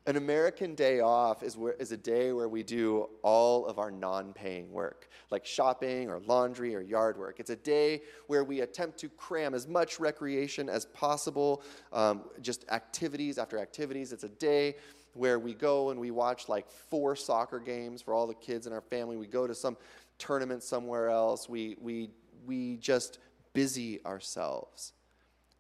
An 0.04 0.16
American 0.16 0.74
day 0.74 0.98
off 0.98 1.44
is, 1.44 1.56
where, 1.56 1.74
is 1.74 1.92
a 1.92 1.96
day 1.96 2.32
where 2.32 2.48
we 2.48 2.64
do 2.64 3.08
all 3.22 3.66
of 3.66 3.78
our 3.78 3.90
non 3.92 4.32
paying 4.32 4.72
work, 4.72 5.08
like 5.30 5.46
shopping 5.46 6.10
or 6.10 6.18
laundry 6.20 6.74
or 6.74 6.80
yard 6.80 7.16
work. 7.16 7.38
It's 7.38 7.50
a 7.50 7.56
day 7.56 8.02
where 8.26 8.42
we 8.42 8.62
attempt 8.62 8.98
to 8.98 9.08
cram 9.10 9.54
as 9.54 9.68
much 9.68 10.00
recreation 10.00 10.68
as 10.68 10.86
possible, 10.86 11.62
um, 11.92 12.22
just 12.40 12.64
activities 12.70 13.38
after 13.38 13.58
activities. 13.58 14.12
It's 14.12 14.24
a 14.24 14.28
day 14.28 14.74
where 15.14 15.38
we 15.38 15.54
go 15.54 15.90
and 15.90 16.00
we 16.00 16.10
watch 16.10 16.48
like 16.48 16.68
four 16.68 17.14
soccer 17.14 17.60
games 17.60 18.02
for 18.02 18.12
all 18.12 18.26
the 18.26 18.34
kids 18.34 18.66
in 18.66 18.72
our 18.72 18.80
family. 18.80 19.16
We 19.16 19.28
go 19.28 19.46
to 19.46 19.54
some 19.54 19.76
tournament 20.18 20.64
somewhere 20.64 21.10
else. 21.10 21.48
We, 21.48 21.76
we, 21.80 22.10
we 22.44 22.76
just 22.78 23.20
busy 23.52 24.04
ourselves. 24.04 24.94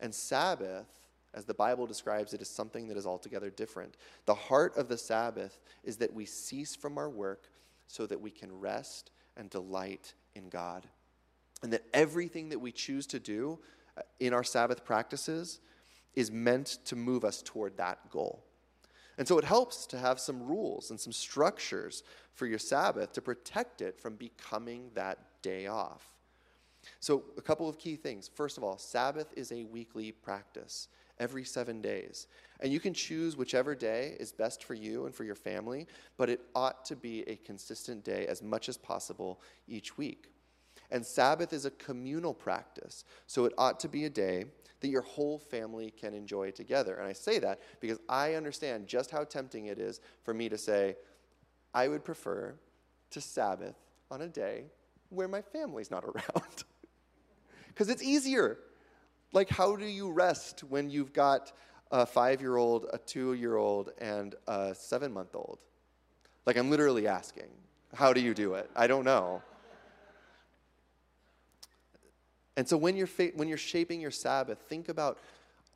And 0.00 0.12
Sabbath 0.12 1.01
as 1.34 1.44
the 1.44 1.54
Bible 1.54 1.86
describes 1.86 2.34
it, 2.34 2.42
is 2.42 2.48
something 2.48 2.88
that 2.88 2.96
is 2.96 3.06
altogether 3.06 3.50
different. 3.50 3.96
The 4.26 4.34
heart 4.34 4.76
of 4.76 4.88
the 4.88 4.98
Sabbath 4.98 5.60
is 5.82 5.96
that 5.98 6.12
we 6.12 6.26
cease 6.26 6.76
from 6.76 6.98
our 6.98 7.08
work 7.08 7.48
so 7.86 8.06
that 8.06 8.20
we 8.20 8.30
can 8.30 8.58
rest 8.60 9.10
and 9.36 9.48
delight 9.48 10.14
in 10.34 10.48
God. 10.48 10.86
And 11.62 11.72
that 11.72 11.84
everything 11.94 12.48
that 12.50 12.58
we 12.58 12.72
choose 12.72 13.06
to 13.08 13.20
do 13.20 13.58
uh, 13.96 14.02
in 14.20 14.34
our 14.34 14.44
Sabbath 14.44 14.84
practices 14.84 15.60
is 16.14 16.30
meant 16.30 16.78
to 16.84 16.96
move 16.96 17.24
us 17.24 17.42
toward 17.42 17.76
that 17.78 18.10
goal. 18.10 18.44
And 19.18 19.28
so 19.28 19.38
it 19.38 19.44
helps 19.44 19.86
to 19.86 19.98
have 19.98 20.18
some 20.18 20.42
rules 20.42 20.90
and 20.90 20.98
some 20.98 21.12
structures 21.12 22.02
for 22.34 22.46
your 22.46 22.58
Sabbath 22.58 23.12
to 23.12 23.22
protect 23.22 23.80
it 23.80 24.00
from 24.00 24.16
becoming 24.16 24.90
that 24.94 25.18
day 25.42 25.66
off. 25.66 26.16
So, 26.98 27.24
a 27.38 27.42
couple 27.42 27.68
of 27.68 27.78
key 27.78 27.94
things. 27.94 28.28
First 28.34 28.58
of 28.58 28.64
all, 28.64 28.76
Sabbath 28.76 29.32
is 29.36 29.52
a 29.52 29.62
weekly 29.64 30.10
practice 30.10 30.88
every 31.22 31.44
seven 31.44 31.80
days. 31.80 32.26
And 32.58 32.72
you 32.72 32.80
can 32.80 32.92
choose 32.92 33.36
whichever 33.36 33.76
day 33.76 34.16
is 34.18 34.32
best 34.32 34.64
for 34.64 34.74
you 34.74 35.06
and 35.06 35.14
for 35.14 35.22
your 35.22 35.36
family, 35.36 35.86
but 36.16 36.28
it 36.28 36.40
ought 36.52 36.84
to 36.86 36.96
be 36.96 37.22
a 37.28 37.36
consistent 37.36 38.02
day 38.02 38.26
as 38.26 38.42
much 38.42 38.68
as 38.68 38.76
possible 38.76 39.40
each 39.68 39.96
week. 39.96 40.32
And 40.90 41.06
Sabbath 41.06 41.52
is 41.52 41.64
a 41.64 41.70
communal 41.70 42.34
practice, 42.34 43.04
so 43.28 43.44
it 43.44 43.52
ought 43.56 43.78
to 43.80 43.88
be 43.88 44.04
a 44.04 44.10
day 44.10 44.46
that 44.80 44.88
your 44.88 45.02
whole 45.02 45.38
family 45.38 45.92
can 45.92 46.12
enjoy 46.12 46.50
together. 46.50 46.96
And 46.96 47.06
I 47.06 47.12
say 47.12 47.38
that 47.38 47.60
because 47.80 48.00
I 48.08 48.34
understand 48.34 48.88
just 48.88 49.12
how 49.12 49.22
tempting 49.22 49.66
it 49.66 49.78
is 49.78 50.00
for 50.24 50.34
me 50.34 50.48
to 50.48 50.58
say, 50.58 50.96
I 51.72 51.86
would 51.86 52.04
prefer 52.04 52.56
to 53.10 53.20
Sabbath 53.20 53.76
on 54.10 54.22
a 54.22 54.28
day 54.28 54.64
where 55.08 55.28
my 55.28 55.40
family's 55.40 55.90
not 55.90 56.04
around. 56.12 56.64
Because 57.68 57.88
it's 57.88 58.02
easier. 58.02 58.58
Like, 59.32 59.48
how 59.48 59.76
do 59.76 59.86
you 59.86 60.10
rest 60.10 60.60
when 60.60 60.90
you've 60.90 61.12
got 61.12 61.52
a 61.90 62.06
five 62.06 62.40
year 62.40 62.56
old, 62.56 62.86
a 62.92 62.98
two 62.98 63.34
year 63.34 63.56
old, 63.56 63.90
and 63.98 64.34
a 64.46 64.74
seven 64.74 65.12
month 65.12 65.34
old? 65.34 65.58
Like, 66.46 66.56
I'm 66.56 66.70
literally 66.70 67.06
asking, 67.06 67.48
how 67.94 68.12
do 68.12 68.20
you 68.20 68.34
do 68.34 68.54
it? 68.54 68.70
I 68.76 68.86
don't 68.86 69.04
know. 69.04 69.42
And 72.56 72.68
so, 72.68 72.76
when 72.76 72.96
you're, 72.96 73.06
fa- 73.06 73.32
when 73.34 73.48
you're 73.48 73.56
shaping 73.56 74.00
your 74.00 74.10
Sabbath, 74.10 74.58
think 74.68 74.88
about 74.88 75.18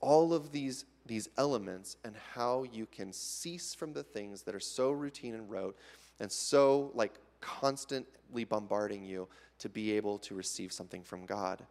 all 0.01 0.35
of 0.35 0.53
these, 0.53 0.85
these 1.07 1.29
elements 1.39 1.97
and 2.05 2.15
how 2.35 2.65
you 2.65 2.87
can 2.87 3.13
cease 3.13 3.75
from 3.75 3.93
the 3.93 4.03
things 4.03 4.43
that 4.43 4.55
are 4.55 4.61
so 4.61 4.91
routine 4.91 5.35
and 5.35 5.51
rote 5.51 5.77
and 6.21 6.31
so 6.31 6.91
like 6.95 7.15
constantly 7.41 8.45
bombarding 8.45 9.05
you 9.05 9.29
to 9.59 9.69
be 9.69 9.93
able 9.93 10.19
to 10.19 10.35
receive 10.35 10.73
something 10.73 11.03
from 11.03 11.25
God 11.25 11.65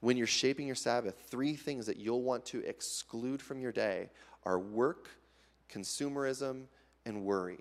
when 0.00 0.16
you're 0.16 0.26
shaping 0.26 0.66
your 0.66 0.76
Sabbath, 0.76 1.26
three 1.28 1.54
things 1.54 1.86
that 1.86 1.98
you'll 1.98 2.22
want 2.22 2.44
to 2.46 2.64
exclude 2.66 3.40
from 3.40 3.60
your 3.60 3.72
day 3.72 4.08
are 4.44 4.58
work, 4.58 5.10
consumerism, 5.70 6.64
and 7.04 7.22
worry. 7.24 7.60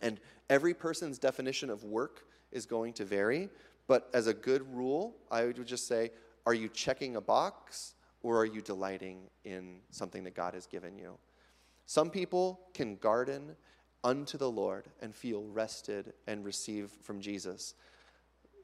And 0.00 0.20
every 0.50 0.74
person's 0.74 1.18
definition 1.18 1.70
of 1.70 1.84
work 1.84 2.26
is 2.52 2.66
going 2.66 2.92
to 2.94 3.04
vary, 3.04 3.48
but 3.86 4.10
as 4.12 4.26
a 4.26 4.34
good 4.34 4.62
rule, 4.74 5.16
I 5.30 5.46
would 5.46 5.66
just 5.66 5.88
say, 5.88 6.10
are 6.46 6.54
you 6.54 6.68
checking 6.68 7.16
a 7.16 7.20
box 7.20 7.94
or 8.22 8.38
are 8.38 8.46
you 8.46 8.60
delighting 8.60 9.18
in 9.44 9.80
something 9.90 10.24
that 10.24 10.34
God 10.34 10.54
has 10.54 10.66
given 10.66 10.96
you? 10.96 11.16
Some 11.86 12.10
people 12.10 12.60
can 12.74 12.96
garden 12.96 13.56
unto 14.04 14.36
the 14.36 14.50
Lord 14.50 14.86
and 15.00 15.14
feel 15.14 15.44
rested 15.44 16.12
and 16.26 16.44
receive 16.44 16.90
from 17.02 17.20
Jesus. 17.20 17.74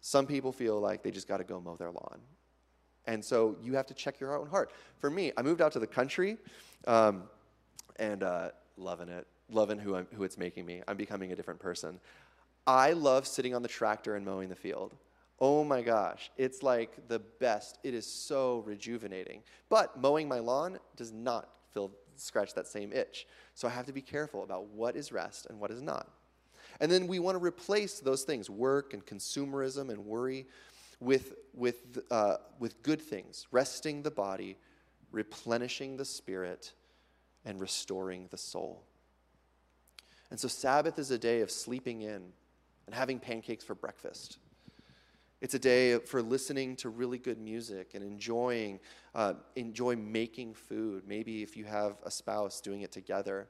Some 0.00 0.26
people 0.26 0.52
feel 0.52 0.78
like 0.78 1.02
they 1.02 1.10
just 1.10 1.26
got 1.26 1.38
to 1.38 1.44
go 1.44 1.60
mow 1.60 1.76
their 1.76 1.90
lawn 1.90 2.20
and 3.06 3.24
so 3.24 3.56
you 3.62 3.74
have 3.74 3.86
to 3.86 3.94
check 3.94 4.20
your 4.20 4.36
own 4.36 4.46
heart. 4.46 4.70
For 4.98 5.10
me, 5.10 5.32
I 5.36 5.42
moved 5.42 5.60
out 5.60 5.72
to 5.72 5.78
the 5.78 5.86
country 5.86 6.36
um, 6.86 7.24
and 7.96 8.22
uh, 8.22 8.50
loving 8.76 9.08
it, 9.08 9.26
loving 9.50 9.78
who, 9.78 9.96
I'm, 9.96 10.06
who 10.14 10.24
it's 10.24 10.38
making 10.38 10.66
me. 10.66 10.82
I'm 10.88 10.96
becoming 10.96 11.32
a 11.32 11.36
different 11.36 11.60
person. 11.60 12.00
I 12.66 12.92
love 12.92 13.26
sitting 13.26 13.54
on 13.54 13.62
the 13.62 13.68
tractor 13.68 14.16
and 14.16 14.24
mowing 14.24 14.48
the 14.48 14.56
field. 14.56 14.94
Oh 15.40 15.64
my 15.64 15.82
gosh, 15.82 16.30
it's 16.38 16.62
like 16.62 17.08
the 17.08 17.18
best. 17.18 17.78
It 17.82 17.92
is 17.92 18.06
so 18.06 18.62
rejuvenating. 18.66 19.42
But 19.68 20.00
mowing 20.00 20.28
my 20.28 20.38
lawn 20.38 20.78
does 20.96 21.12
not 21.12 21.48
feel, 21.72 21.90
scratch 22.16 22.54
that 22.54 22.66
same 22.66 22.92
itch. 22.92 23.26
So 23.54 23.68
I 23.68 23.72
have 23.72 23.86
to 23.86 23.92
be 23.92 24.00
careful 24.00 24.44
about 24.44 24.66
what 24.68 24.96
is 24.96 25.12
rest 25.12 25.46
and 25.50 25.58
what 25.60 25.70
is 25.70 25.82
not. 25.82 26.08
And 26.80 26.90
then 26.90 27.06
we 27.06 27.18
want 27.18 27.36
to 27.36 27.44
replace 27.44 28.00
those 28.00 28.22
things 28.22 28.48
work 28.48 28.94
and 28.94 29.04
consumerism 29.04 29.90
and 29.90 30.06
worry 30.06 30.46
with, 31.00 31.34
with, 31.52 31.98
uh, 32.10 32.36
with 32.58 32.82
good 32.82 33.00
things, 33.00 33.46
resting 33.50 34.02
the 34.02 34.10
body, 34.10 34.56
replenishing 35.12 35.96
the 35.96 36.04
spirit, 36.04 36.72
and 37.44 37.60
restoring 37.60 38.28
the 38.30 38.38
soul. 38.38 38.84
And 40.30 40.40
so, 40.40 40.48
Sabbath 40.48 40.98
is 40.98 41.10
a 41.10 41.18
day 41.18 41.42
of 41.42 41.50
sleeping 41.50 42.02
in 42.02 42.32
and 42.86 42.94
having 42.94 43.18
pancakes 43.18 43.64
for 43.64 43.74
breakfast. 43.74 44.38
It's 45.40 45.54
a 45.54 45.58
day 45.58 45.98
for 45.98 46.22
listening 46.22 46.74
to 46.76 46.88
really 46.88 47.18
good 47.18 47.38
music 47.38 47.90
and 47.94 48.02
enjoying, 48.02 48.80
uh, 49.14 49.34
enjoy 49.56 49.94
making 49.94 50.54
food. 50.54 51.04
Maybe 51.06 51.42
if 51.42 51.56
you 51.56 51.66
have 51.66 51.96
a 52.04 52.10
spouse, 52.10 52.60
doing 52.60 52.80
it 52.80 52.92
together. 52.92 53.48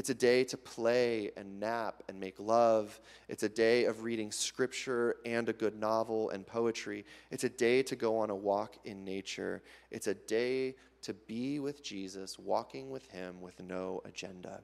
It's 0.00 0.08
a 0.08 0.14
day 0.14 0.44
to 0.44 0.56
play 0.56 1.30
and 1.36 1.60
nap 1.60 2.02
and 2.08 2.18
make 2.18 2.40
love. 2.40 2.98
It's 3.28 3.42
a 3.42 3.50
day 3.50 3.84
of 3.84 4.02
reading 4.02 4.32
scripture 4.32 5.16
and 5.26 5.46
a 5.46 5.52
good 5.52 5.78
novel 5.78 6.30
and 6.30 6.46
poetry. 6.46 7.04
It's 7.30 7.44
a 7.44 7.50
day 7.50 7.82
to 7.82 7.96
go 7.96 8.16
on 8.16 8.30
a 8.30 8.34
walk 8.34 8.78
in 8.86 9.04
nature. 9.04 9.62
It's 9.90 10.06
a 10.06 10.14
day 10.14 10.76
to 11.02 11.12
be 11.12 11.60
with 11.60 11.82
Jesus, 11.82 12.38
walking 12.38 12.88
with 12.88 13.10
Him 13.10 13.42
with 13.42 13.60
no 13.62 14.00
agenda. 14.06 14.62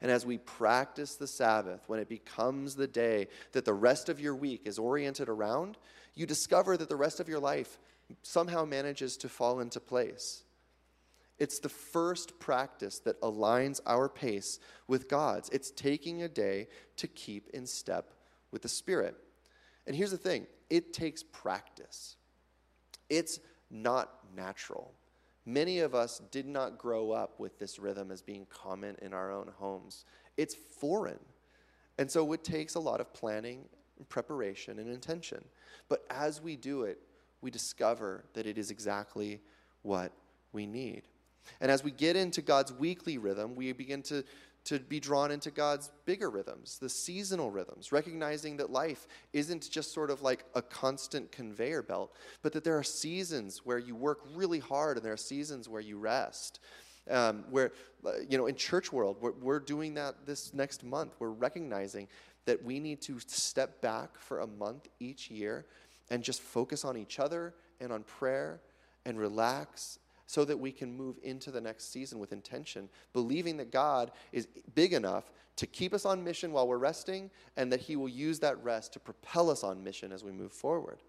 And 0.00 0.08
as 0.08 0.24
we 0.24 0.38
practice 0.38 1.16
the 1.16 1.26
Sabbath, 1.26 1.82
when 1.88 1.98
it 1.98 2.08
becomes 2.08 2.76
the 2.76 2.86
day 2.86 3.26
that 3.50 3.64
the 3.64 3.74
rest 3.74 4.08
of 4.08 4.20
your 4.20 4.36
week 4.36 4.62
is 4.66 4.78
oriented 4.78 5.28
around, 5.28 5.78
you 6.14 6.26
discover 6.26 6.76
that 6.76 6.88
the 6.88 6.94
rest 6.94 7.18
of 7.18 7.28
your 7.28 7.40
life 7.40 7.76
somehow 8.22 8.64
manages 8.64 9.16
to 9.16 9.28
fall 9.28 9.58
into 9.58 9.80
place. 9.80 10.44
It's 11.42 11.58
the 11.58 11.68
first 11.68 12.38
practice 12.38 13.00
that 13.00 13.20
aligns 13.20 13.80
our 13.84 14.08
pace 14.08 14.60
with 14.86 15.08
God's. 15.08 15.48
It's 15.48 15.72
taking 15.72 16.22
a 16.22 16.28
day 16.28 16.68
to 16.98 17.08
keep 17.08 17.48
in 17.48 17.66
step 17.66 18.14
with 18.52 18.62
the 18.62 18.68
Spirit. 18.68 19.16
And 19.84 19.96
here's 19.96 20.12
the 20.12 20.16
thing 20.16 20.46
it 20.70 20.92
takes 20.92 21.24
practice. 21.24 22.14
It's 23.10 23.40
not 23.72 24.20
natural. 24.36 24.92
Many 25.44 25.80
of 25.80 25.96
us 25.96 26.22
did 26.30 26.46
not 26.46 26.78
grow 26.78 27.10
up 27.10 27.40
with 27.40 27.58
this 27.58 27.80
rhythm 27.80 28.12
as 28.12 28.22
being 28.22 28.46
common 28.48 28.94
in 29.02 29.12
our 29.12 29.32
own 29.32 29.50
homes. 29.58 30.04
It's 30.36 30.54
foreign. 30.54 31.18
And 31.98 32.08
so 32.08 32.32
it 32.34 32.44
takes 32.44 32.76
a 32.76 32.80
lot 32.80 33.00
of 33.00 33.12
planning, 33.12 33.64
preparation, 34.08 34.78
and 34.78 34.88
intention. 34.88 35.42
But 35.88 36.04
as 36.08 36.40
we 36.40 36.54
do 36.54 36.84
it, 36.84 37.00
we 37.40 37.50
discover 37.50 38.26
that 38.34 38.46
it 38.46 38.58
is 38.58 38.70
exactly 38.70 39.40
what 39.82 40.12
we 40.52 40.66
need. 40.66 41.08
And 41.60 41.70
as 41.70 41.84
we 41.84 41.90
get 41.90 42.16
into 42.16 42.42
God's 42.42 42.72
weekly 42.72 43.18
rhythm, 43.18 43.54
we 43.54 43.72
begin 43.72 44.02
to, 44.04 44.24
to 44.64 44.78
be 44.78 45.00
drawn 45.00 45.30
into 45.30 45.50
God's 45.50 45.90
bigger 46.04 46.30
rhythms, 46.30 46.78
the 46.78 46.88
seasonal 46.88 47.50
rhythms, 47.50 47.92
recognizing 47.92 48.56
that 48.58 48.70
life 48.70 49.06
isn't 49.32 49.70
just 49.70 49.92
sort 49.92 50.10
of 50.10 50.22
like 50.22 50.44
a 50.54 50.62
constant 50.62 51.32
conveyor 51.32 51.82
belt, 51.82 52.14
but 52.42 52.52
that 52.52 52.64
there 52.64 52.78
are 52.78 52.84
seasons 52.84 53.62
where 53.64 53.78
you 53.78 53.94
work 53.94 54.20
really 54.34 54.60
hard 54.60 54.96
and 54.96 55.04
there 55.04 55.12
are 55.12 55.16
seasons 55.16 55.68
where 55.68 55.80
you 55.80 55.98
rest. 55.98 56.60
Um, 57.10 57.44
where, 57.50 57.72
uh, 58.06 58.12
you 58.28 58.38
know, 58.38 58.46
in 58.46 58.54
church 58.54 58.92
world, 58.92 59.16
we're, 59.20 59.32
we're 59.32 59.58
doing 59.58 59.94
that 59.94 60.24
this 60.24 60.54
next 60.54 60.84
month. 60.84 61.16
We're 61.18 61.30
recognizing 61.30 62.06
that 62.44 62.62
we 62.64 62.78
need 62.78 63.00
to 63.02 63.18
step 63.18 63.80
back 63.80 64.18
for 64.18 64.40
a 64.40 64.46
month 64.46 64.86
each 65.00 65.28
year 65.28 65.66
and 66.10 66.22
just 66.22 66.40
focus 66.40 66.84
on 66.84 66.96
each 66.96 67.18
other 67.18 67.54
and 67.80 67.92
on 67.92 68.04
prayer 68.04 68.60
and 69.04 69.18
relax 69.18 69.98
so 70.32 70.46
that 70.46 70.58
we 70.58 70.72
can 70.72 70.96
move 70.96 71.16
into 71.22 71.50
the 71.50 71.60
next 71.60 71.92
season 71.92 72.18
with 72.18 72.32
intention, 72.32 72.88
believing 73.12 73.58
that 73.58 73.70
God 73.70 74.10
is 74.32 74.48
big 74.74 74.94
enough 74.94 75.30
to 75.56 75.66
keep 75.66 75.92
us 75.92 76.06
on 76.06 76.24
mission 76.24 76.52
while 76.52 76.66
we're 76.66 76.78
resting 76.78 77.30
and 77.58 77.70
that 77.70 77.80
He 77.80 77.96
will 77.96 78.08
use 78.08 78.38
that 78.38 78.56
rest 78.64 78.94
to 78.94 78.98
propel 78.98 79.50
us 79.50 79.62
on 79.62 79.84
mission 79.84 80.10
as 80.10 80.24
we 80.24 80.32
move 80.32 80.50
forward. 80.50 81.00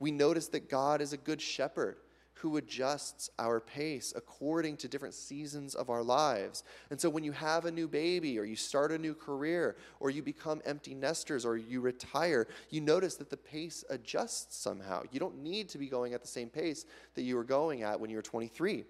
We 0.00 0.10
notice 0.10 0.48
that 0.48 0.68
God 0.68 1.00
is 1.00 1.12
a 1.12 1.16
good 1.16 1.40
shepherd 1.40 1.98
who 2.44 2.58
adjusts 2.58 3.30
our 3.38 3.58
pace 3.58 4.12
according 4.14 4.76
to 4.76 4.86
different 4.86 5.14
seasons 5.14 5.74
of 5.74 5.88
our 5.88 6.02
lives. 6.02 6.62
And 6.90 7.00
so 7.00 7.08
when 7.08 7.24
you 7.24 7.32
have 7.32 7.64
a 7.64 7.70
new 7.70 7.88
baby 7.88 8.38
or 8.38 8.44
you 8.44 8.54
start 8.54 8.92
a 8.92 8.98
new 8.98 9.14
career 9.14 9.76
or 9.98 10.10
you 10.10 10.22
become 10.22 10.60
empty 10.66 10.94
nesters 10.94 11.46
or 11.46 11.56
you 11.56 11.80
retire, 11.80 12.46
you 12.68 12.82
notice 12.82 13.14
that 13.14 13.30
the 13.30 13.38
pace 13.38 13.82
adjusts 13.88 14.58
somehow. 14.58 15.04
You 15.10 15.20
don't 15.20 15.42
need 15.42 15.70
to 15.70 15.78
be 15.78 15.88
going 15.88 16.12
at 16.12 16.20
the 16.20 16.28
same 16.28 16.50
pace 16.50 16.84
that 17.14 17.22
you 17.22 17.36
were 17.36 17.44
going 17.44 17.82
at 17.82 17.98
when 17.98 18.10
you 18.10 18.16
were 18.16 18.22
23. 18.22 18.84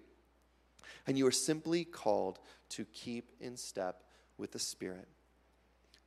And 1.07 1.17
you 1.17 1.25
are 1.25 1.31
simply 1.31 1.85
called 1.85 2.39
to 2.71 2.83
keep 2.91 3.31
in 3.39 3.55
step 3.55 4.03
with 4.37 4.51
the 4.51 4.59
Spirit 4.59 5.07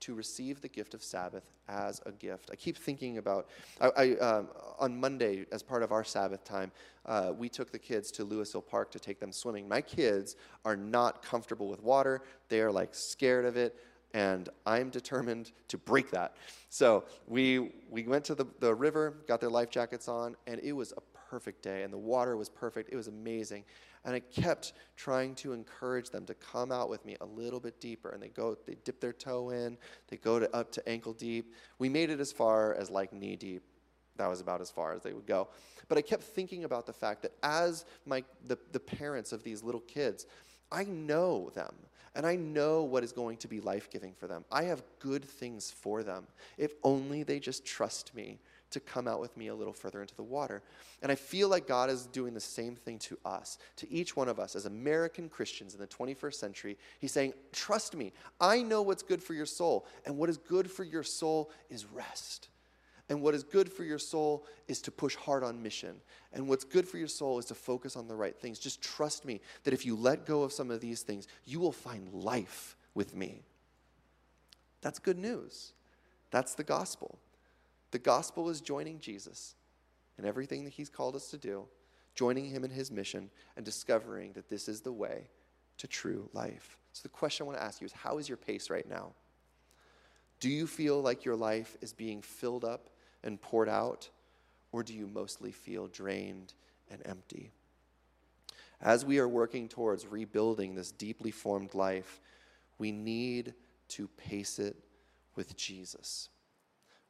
to 0.01 0.15
receive 0.15 0.61
the 0.61 0.69
gift 0.69 0.95
of 0.95 1.03
Sabbath 1.03 1.45
as 1.69 2.01
a 2.07 2.13
gift. 2.13 2.51
I 2.53 2.57
keep 2.57 2.77
thinking 2.77 3.19
about, 3.19 3.49
I, 3.81 3.89
I 3.97 4.17
um, 4.17 4.49
on 4.79 4.99
Monday, 4.99 5.47
as 5.53 5.63
part 5.63 5.83
of 5.83 5.93
our 5.93 6.05
Sabbath 6.05 6.45
time, 6.45 6.71
uh, 7.07 7.33
we 7.37 7.49
took 7.49 7.71
the 7.73 7.79
kids 7.79 8.11
to 8.13 8.25
Louisville 8.25 8.63
Park 8.63 8.91
to 8.93 8.99
take 8.99 9.21
them 9.21 9.33
swimming. 9.33 9.69
My 9.69 9.81
kids 9.81 10.37
are 10.65 10.77
not 10.77 11.23
comfortable 11.23 11.69
with 11.69 11.83
water, 11.83 12.23
they 12.49 12.61
are 12.61 12.73
like 12.73 12.95
scared 12.95 13.45
of 13.45 13.57
it. 13.57 13.77
And 14.15 14.49
I'm 14.65 14.89
determined 14.89 15.53
to 15.69 15.77
break 15.77 16.11
that. 16.13 16.35
So 16.71 17.05
we, 17.27 17.73
we 17.91 18.05
went 18.05 18.25
to 18.25 18.35
the, 18.35 18.47
the 18.59 18.75
river, 18.75 19.19
got 19.29 19.39
their 19.39 19.51
life 19.51 19.69
jackets 19.69 20.09
on, 20.09 20.35
and 20.47 20.59
it 20.63 20.73
was 20.73 20.95
a 20.97 21.18
perfect 21.29 21.63
day. 21.63 21.83
And 21.83 21.93
the 21.93 21.99
water 21.99 22.37
was 22.37 22.49
perfect. 22.49 22.91
It 22.93 22.97
was 22.97 23.09
amazing. 23.09 23.65
And 24.05 24.15
I 24.15 24.21
kept 24.21 24.73
trying 24.97 25.35
to 25.37 25.53
encourage 25.53 26.11
them 26.11 26.25
to 26.27 26.35
come 26.35 26.73
out 26.73 26.89
with 26.89 27.05
me 27.05 27.17
a 27.21 27.27
little 27.27 27.61
bit 27.61 27.81
deeper. 27.81 28.11
And 28.11 28.23
they 28.23 28.29
go, 28.29 28.57
they 28.67 28.77
dip 28.85 29.01
their 29.01 29.13
toe 29.13 29.51
in, 29.51 29.77
they 30.09 30.17
go 30.17 30.39
to, 30.39 30.55
up 30.57 30.73
to 30.73 30.89
ankle 30.89 31.13
deep. 31.13 31.55
We 31.79 31.89
made 31.89 32.11
it 32.11 32.21
as 32.21 32.33
far 32.33 32.75
as 32.75 32.91
like 32.91 33.13
knee 33.13 33.37
deep. 33.37 33.63
That 34.17 34.29
was 34.29 34.41
about 34.41 34.61
as 34.61 34.71
far 34.71 34.95
as 34.95 35.03
they 35.03 35.13
would 35.13 35.27
go. 35.27 35.49
But 35.89 35.99
I 35.99 36.03
kept 36.03 36.23
thinking 36.23 36.65
about 36.65 36.87
the 36.87 36.93
fact 36.93 37.23
that 37.23 37.33
as 37.43 37.85
my, 38.05 38.25
the, 38.45 38.59
the 38.73 38.81
parents 38.81 39.33
of 39.33 39.43
these 39.43 39.63
little 39.63 39.81
kids, 39.81 40.27
I 40.71 40.85
know 40.85 41.51
them 41.55 41.75
and 42.15 42.27
I 42.27 42.37
know 42.37 42.83
what 42.83 43.05
is 43.05 43.13
going 43.13 43.37
to 43.39 43.49
be 43.49 43.61
life 43.61 43.91
giving 43.91 44.13
for 44.13 44.27
them. 44.27 44.45
I 44.51 44.65
have 44.65 44.83
good 44.99 45.25
things 45.25 45.71
for 45.71 46.03
them 46.03 46.27
if 46.57 46.73
only 46.83 47.23
they 47.23 47.39
just 47.39 47.65
trust 47.65 48.15
me 48.15 48.39
to 48.71 48.81
come 48.81 49.09
out 49.09 49.21
with 49.21 49.37
me 49.37 49.49
a 49.49 49.55
little 49.55 49.73
further 49.73 50.01
into 50.01 50.15
the 50.15 50.23
water. 50.23 50.63
And 51.03 51.11
I 51.11 51.15
feel 51.15 51.49
like 51.49 51.67
God 51.67 51.91
is 51.91 52.07
doing 52.07 52.35
the 52.35 52.41
same 52.41 52.77
thing 52.77 52.99
to 53.01 53.19
us, 53.25 53.59
to 53.77 53.91
each 53.91 54.17
one 54.17 54.29
of 54.29 54.39
us 54.39 54.55
as 54.55 54.67
American 54.67 55.29
Christians 55.29 55.75
in 55.75 55.81
the 55.81 55.87
21st 55.87 56.35
century. 56.35 56.77
He's 56.99 57.13
saying, 57.13 57.35
Trust 57.53 57.97
me, 57.97 58.13
I 58.41 58.63
know 58.63 58.83
what's 58.83 59.03
good 59.03 59.23
for 59.23 59.35
your 59.35 59.47
soul. 59.47 59.87
And 60.05 60.19
what 60.19 60.29
is 60.29 60.37
good 60.37 60.71
for 60.71 60.85
your 60.85 61.03
soul 61.03 61.51
is 61.71 61.87
rest. 61.87 62.49
And 63.09 63.23
what 63.23 63.35
is 63.35 63.43
good 63.43 63.73
for 63.73 63.85
your 63.85 63.99
soul 63.99 64.45
is 64.67 64.83
to 64.83 64.91
push 64.91 65.17
hard 65.17 65.43
on 65.43 65.63
mission. 65.63 65.97
And 66.33 66.47
what's 66.47 66.65
good 66.65 66.87
for 66.87 66.99
your 66.99 67.09
soul 67.09 67.39
is 67.39 67.47
to 67.47 67.55
focus 67.55 67.97
on 67.97 68.07
the 68.07 68.15
right 68.15 68.37
things. 68.37 68.59
Just 68.59 68.83
trust 68.83 69.25
me 69.25 69.41
that 69.65 69.73
if 69.73 69.87
you 69.87 69.97
let 69.97 70.27
go 70.27 70.43
of 70.43 70.53
some 70.53 70.71
of 70.71 70.81
these 70.81 71.01
things, 71.01 71.27
you 71.47 71.59
will 71.59 71.73
find 71.73 72.13
life 72.13 72.77
with 72.95 73.15
me. 73.15 73.43
That's 74.83 74.99
good 74.99 75.19
news. 75.19 75.73
That's 76.31 76.55
the 76.55 76.65
gospel. 76.65 77.19
The 77.91 77.99
gospel 77.99 78.51
is 78.51 78.61
joining 78.61 79.01
Jesus 79.01 79.55
in 80.19 80.25
everything 80.25 80.65
that 80.65 80.73
he's 80.73 80.91
called 80.91 81.17
us 81.17 81.31
to 81.31 81.39
do, 81.39 81.65
joining 82.15 82.45
him 82.47 82.65
in 82.65 82.71
his 82.71 82.91
mission, 82.91 83.31
and 83.57 83.65
discovering 83.65 84.33
that 84.33 84.49
this 84.49 84.69
is 84.69 84.81
the 84.81 84.93
way 84.93 85.29
to 85.79 85.87
true 85.87 86.29
life. 86.33 86.77
So, 86.93 87.03
the 87.03 87.09
question 87.09 87.45
I 87.45 87.47
want 87.47 87.59
to 87.59 87.65
ask 87.65 87.81
you 87.81 87.87
is 87.87 87.93
how 87.93 88.19
is 88.19 88.29
your 88.29 88.37
pace 88.37 88.69
right 88.71 88.89
now? 88.89 89.13
Do 90.41 90.49
you 90.49 90.67
feel 90.67 91.01
like 91.01 91.25
your 91.25 91.37
life 91.37 91.77
is 91.81 91.93
being 91.93 92.23
filled 92.23 92.65
up 92.65 92.91
and 93.25 93.41
poured 93.41 93.69
out, 93.69 94.09
or 94.73 94.83
do 94.83 94.95
you 94.95 95.07
mostly 95.07 95.53
feel 95.53 95.87
drained 95.87 96.55
and 96.91 97.01
empty? 97.07 97.53
As 98.81 99.05
we 99.05 99.19
are 99.19 99.29
working 99.29 99.69
towards 99.69 100.07
rebuilding 100.07 100.75
this 100.75 100.93
deeply 100.93 101.31
formed 101.31 101.75
life, 101.75 102.21
we 102.79 102.93
need 102.93 103.55
to 103.89 104.07
pace 104.09 104.59
it 104.59 104.77
with 105.35 105.57
Jesus 105.57 106.29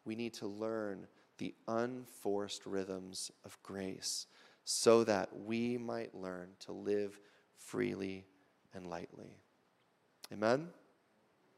we 0.09 0.17
need 0.17 0.33
to 0.33 0.47
learn 0.47 1.07
the 1.37 1.55
unforced 1.69 2.65
rhythms 2.65 3.31
of 3.45 3.63
grace 3.63 4.27
so 4.65 5.05
that 5.05 5.29
we 5.45 5.77
might 5.77 6.15
learn 6.15 6.49
to 6.61 6.73
live 6.73 7.21
freely 7.59 8.25
and 8.75 8.87
lightly. 8.87 9.37
Amen? 10.33 10.69